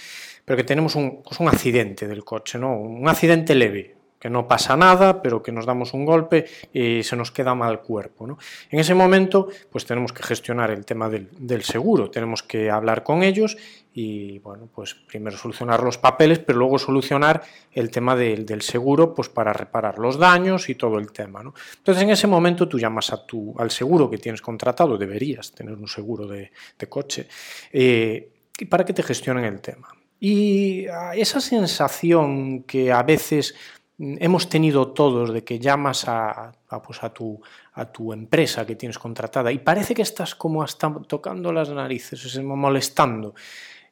pero 0.45 0.55
que 0.55 0.63
tenemos 0.63 0.95
un, 0.95 1.23
pues 1.23 1.41
un 1.41 1.49
accidente 1.49 2.07
del 2.07 2.23
coche, 2.23 2.57
¿no? 2.57 2.73
un 2.79 3.09
accidente 3.09 3.53
leve, 3.53 3.96
que 4.19 4.29
no 4.29 4.47
pasa 4.47 4.75
nada, 4.75 5.21
pero 5.21 5.43
que 5.43 5.51
nos 5.51 5.65
damos 5.65 5.93
un 5.93 6.05
golpe 6.05 6.45
y 6.73 7.03
se 7.03 7.15
nos 7.15 7.31
queda 7.31 7.53
mal 7.53 7.81
cuerpo. 7.81 8.25
¿no? 8.25 8.37
En 8.69 8.79
ese 8.79 8.95
momento, 8.95 9.47
pues 9.71 9.85
tenemos 9.85 10.11
que 10.11 10.23
gestionar 10.23 10.71
el 10.71 10.85
tema 10.85 11.09
del, 11.09 11.63
seguro, 11.63 12.09
tenemos 12.09 12.41
que 12.41 12.71
hablar 12.71 13.03
con 13.03 13.23
ellos 13.23 13.57
y, 13.93 14.39
bueno, 14.39 14.69
pues 14.73 14.95
primero 14.95 15.37
solucionar 15.37 15.83
los 15.83 15.97
papeles, 15.97 16.39
pero 16.39 16.59
luego 16.59 16.79
solucionar 16.79 17.43
el 17.71 17.91
tema 17.91 18.15
del, 18.15 18.61
seguro, 18.61 19.13
pues 19.13 19.29
para 19.29 19.53
reparar 19.53 19.99
los 19.99 20.17
daños 20.17 20.69
y 20.69 20.75
todo 20.75 20.97
el 20.97 21.11
tema. 21.11 21.43
¿no? 21.43 21.53
Entonces, 21.77 22.03
en 22.03 22.09
ese 22.09 22.27
momento 22.27 22.67
tú 22.67 22.79
llamas 22.79 23.11
a 23.13 23.25
tu, 23.25 23.55
al 23.57 23.71
seguro 23.71 24.09
que 24.09 24.17
tienes 24.17 24.41
contratado, 24.41 24.97
deberías 24.97 25.51
tener 25.51 25.73
un 25.75 25.87
seguro 25.87 26.27
de, 26.27 26.51
coche, 26.89 27.27
eh, 27.71 28.29
para 28.69 28.83
que 28.83 28.93
te 28.93 29.03
gestionen 29.03 29.45
el 29.45 29.61
tema. 29.61 29.89
Y 30.19 30.85
esa 31.15 31.39
sensación 31.39 32.63
que 32.63 32.91
a 32.91 33.03
veces 33.03 33.53
hemos 33.99 34.49
tenido 34.49 34.89
todos 34.89 35.33
de 35.33 35.43
que 35.43 35.59
llamas 35.59 36.05
a, 36.07 36.51
pues 36.85 37.03
a, 37.03 37.09
tu, 37.09 37.41
a 37.73 37.91
tu 37.91 38.13
empresa 38.13 38.65
que 38.65 38.75
tienes 38.75 38.99
contratada 38.99 39.51
y 39.51 39.59
parece 39.59 39.95
que 39.95 40.03
estás 40.03 40.35
como 40.35 40.61
hasta 40.61 40.93
tocando 41.07 41.51
las 41.51 41.69
narices, 41.69 42.39
molestando. 42.43 43.33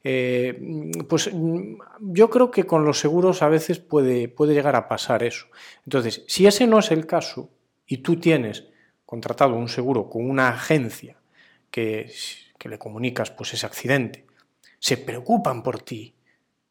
Eh, 0.04 0.94
pues 1.08 1.30
yo 2.00 2.30
creo 2.30 2.50
que 2.50 2.64
con 2.64 2.84
los 2.84 3.00
seguros 3.00 3.42
a 3.42 3.48
veces 3.48 3.80
puede, 3.80 4.28
puede 4.28 4.54
llegar 4.54 4.76
a 4.76 4.86
pasar 4.86 5.24
eso. 5.24 5.46
Entonces, 5.84 6.22
si 6.28 6.46
ese 6.46 6.66
no 6.66 6.78
es 6.78 6.92
el 6.92 7.06
caso 7.06 7.50
y 7.86 7.98
tú 7.98 8.16
tienes 8.16 8.68
contratado 9.04 9.56
un 9.56 9.68
seguro 9.68 10.08
con 10.08 10.28
una 10.28 10.50
agencia 10.50 11.16
que, 11.70 12.12
que 12.58 12.68
le 12.68 12.78
comunicas 12.78 13.32
pues 13.32 13.54
ese 13.54 13.66
accidente, 13.66 14.26
se 14.78 14.96
preocupan 14.96 15.62
por 15.64 15.80
ti, 15.80 16.14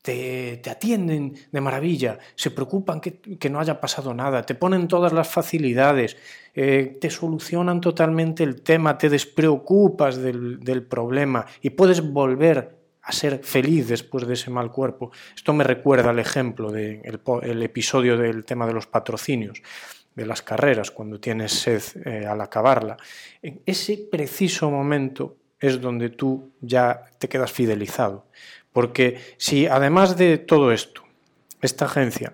te, 0.06 0.62
atienden 0.70 1.34
de 1.52 1.62
maravilla, 1.62 2.20
se 2.36 2.52
preocupan 2.52 3.02
que, 3.02 3.50
no 3.50 3.60
haya 3.60 3.82
pasado 3.82 4.14
nada, 4.14 4.46
te 4.46 4.54
ponen 4.54 4.88
todas 4.88 5.12
las 5.12 5.28
facilidades, 5.28 6.16
eh, 6.54 6.98
te 7.02 7.10
solucionan 7.10 7.82
totalmente 7.82 8.44
el 8.44 8.62
tema, 8.62 9.00
te 9.00 9.10
despreocupas 9.10 10.18
del, 10.18 10.86
problema 10.88 11.48
y 11.62 11.72
puedes 11.72 12.02
volver 12.02 12.78
a 13.02 13.12
ser 13.12 13.40
feliz 13.44 13.88
después 13.88 14.28
de 14.28 14.36
ese 14.36 14.52
mal 14.52 14.72
cuerpo. 14.72 15.12
Esto 15.36 15.54
me 15.54 15.64
recuerda 15.64 16.12
al 16.12 16.20
ejemplo 16.20 16.72
del 16.72 17.02
el 17.42 17.64
episodio 17.64 18.16
del 18.16 18.46
tema 18.46 18.68
de 18.68 18.74
los 18.74 18.86
patrocinios 18.86 19.62
de 20.14 20.26
las 20.26 20.44
carreras, 20.44 20.92
cuando 20.92 21.20
tienes 21.20 21.52
sed 21.52 21.82
eh, 22.06 22.26
al 22.26 22.40
acabarla. 22.42 22.96
En 23.42 23.62
ese 23.66 24.08
preciso 24.10 24.70
momento 24.70 25.36
es 25.60 25.82
donde 25.82 26.10
tú 26.10 26.52
ya 26.62 27.06
te 27.18 27.28
quedas 27.28 27.52
fidelizado. 27.52 28.28
Porque 28.76 29.22
si 29.38 29.68
además 29.68 30.18
de 30.18 30.38
todo 30.38 30.74
esto, 30.74 31.02
esta 31.62 31.86
agencia 31.86 32.34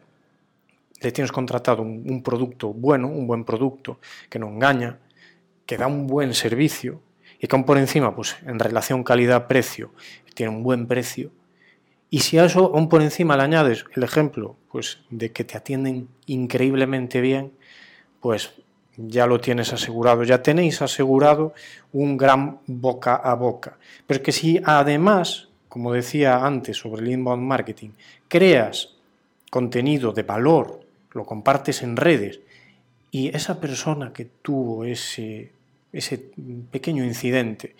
le 0.99 1.11
tienes 1.11 1.31
contratado 1.31 1.83
un, 1.83 2.23
producto 2.23 2.73
bueno, 2.73 3.09
un 3.09 3.27
buen 3.27 3.43
producto, 3.45 3.99
que 4.27 4.39
no 4.39 4.47
engaña, 4.47 4.97
que 5.67 5.77
da 5.77 5.85
un 5.85 6.07
buen 6.07 6.33
servicio 6.33 6.99
y 7.39 7.45
que 7.45 7.55
aún 7.55 7.63
por 7.63 7.77
encima, 7.77 8.15
pues 8.15 8.37
en 8.43 8.57
relación 8.57 9.03
calidad-precio, 9.03 9.93
tiene 10.33 10.51
un 10.51 10.63
buen 10.63 10.87
precio, 10.87 11.29
y 12.09 12.21
si 12.21 12.39
a 12.39 12.45
eso 12.45 12.71
aún 12.73 12.89
por 12.89 13.03
encima 13.03 13.37
le 13.37 13.43
añades 13.43 13.85
el 13.95 14.01
ejemplo 14.01 14.55
pues, 14.71 14.97
de 15.11 15.31
que 15.31 15.43
te 15.43 15.57
atienden 15.57 16.07
increíblemente 16.25 17.21
bien, 17.21 17.51
pues 18.19 18.55
ya 18.97 19.27
lo 19.27 19.39
tienes 19.39 19.73
asegurado, 19.73 20.23
ya 20.23 20.41
tenéis 20.41 20.81
asegurado 20.81 21.53
un 21.93 22.17
gran 22.17 22.61
boca 22.65 23.13
a 23.13 23.35
boca. 23.35 23.77
Pero 24.07 24.17
es 24.17 24.23
que 24.23 24.31
si 24.31 24.59
además 24.65 25.50
como 25.71 25.93
decía 25.93 26.45
antes 26.45 26.75
sobre 26.75 27.01
el 27.01 27.11
inbound 27.13 27.43
marketing, 27.43 27.91
creas 28.27 28.89
contenido 29.49 30.11
de 30.11 30.23
valor, 30.23 30.81
lo 31.11 31.23
compartes 31.23 31.81
en 31.81 31.95
redes 31.95 32.41
y 33.09 33.33
esa 33.33 33.57
persona 33.57 34.11
que 34.11 34.25
tuvo 34.41 34.83
ese, 34.83 35.53
ese 35.93 36.31
pequeño 36.69 37.05
incidente, 37.05 37.77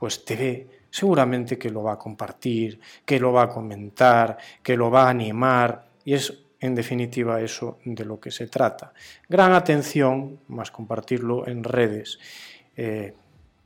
pues 0.00 0.24
te 0.24 0.34
ve, 0.34 0.68
seguramente 0.90 1.56
que 1.56 1.70
lo 1.70 1.84
va 1.84 1.92
a 1.92 1.98
compartir, 1.98 2.80
que 3.06 3.20
lo 3.20 3.32
va 3.32 3.42
a 3.44 3.48
comentar, 3.48 4.36
que 4.60 4.76
lo 4.76 4.90
va 4.90 5.04
a 5.04 5.10
animar 5.10 5.90
y 6.04 6.14
es 6.14 6.36
en 6.58 6.74
definitiva 6.74 7.40
eso 7.40 7.78
de 7.84 8.04
lo 8.04 8.18
que 8.18 8.32
se 8.32 8.48
trata. 8.48 8.92
Gran 9.28 9.52
atención, 9.52 10.40
más 10.48 10.72
compartirlo 10.72 11.46
en 11.46 11.62
redes. 11.62 12.18
Eh, 12.76 13.14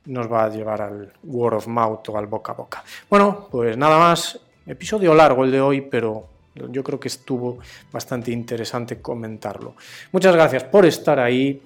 nos 0.07 0.31
va 0.31 0.45
a 0.45 0.49
llevar 0.49 0.81
al 0.81 1.13
word 1.23 1.55
of 1.55 1.67
mouth 1.67 2.09
o 2.09 2.17
al 2.17 2.27
boca 2.27 2.53
a 2.53 2.55
boca. 2.55 2.83
Bueno, 3.09 3.47
pues 3.51 3.77
nada 3.77 3.97
más, 3.99 4.39
episodio 4.65 5.13
largo 5.13 5.43
el 5.43 5.51
de 5.51 5.61
hoy, 5.61 5.81
pero 5.81 6.27
yo 6.69 6.83
creo 6.83 6.99
que 6.99 7.07
estuvo 7.07 7.59
bastante 7.91 8.31
interesante 8.31 9.01
comentarlo. 9.01 9.75
Muchas 10.11 10.33
gracias 10.35 10.63
por 10.63 10.85
estar 10.85 11.19
ahí. 11.19 11.61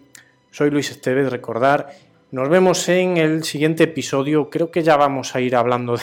Soy 0.49 0.69
Luis 0.69 0.91
Estevez, 0.91 1.29
recordar. 1.29 1.91
Nos 2.31 2.49
vemos 2.49 2.87
en 2.89 3.17
el 3.17 3.43
siguiente 3.43 3.83
episodio. 3.83 4.49
Creo 4.49 4.71
que 4.71 4.83
ya 4.83 4.97
vamos 4.97 5.35
a 5.35 5.41
ir 5.41 5.55
hablando 5.55 5.97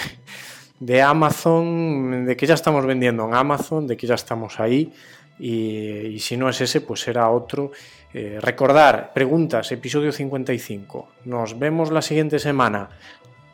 de, 0.80 1.02
Amazon, 1.02 2.24
de 2.24 2.36
que 2.36 2.46
ya 2.46 2.54
estamos 2.54 2.86
vendiendo 2.86 3.26
en 3.26 3.34
Amazon, 3.34 3.86
de 3.86 3.96
que 3.96 4.06
ya 4.06 4.14
estamos 4.14 4.60
ahí. 4.60 4.92
y 5.38 6.18
si 6.20 6.36
no 6.36 6.48
es 6.48 6.60
ese, 6.60 6.80
pues 6.80 7.00
será 7.00 7.30
otro. 7.30 7.72
Eh, 8.14 8.38
recordar, 8.40 9.12
preguntas, 9.12 9.70
episodio 9.72 10.12
55. 10.12 11.08
Nos 11.24 11.58
vemos 11.58 11.90
la 11.90 12.02
siguiente 12.02 12.38
semana. 12.38 12.88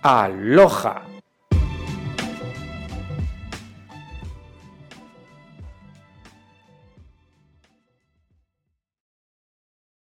Aloha. 0.02 1.13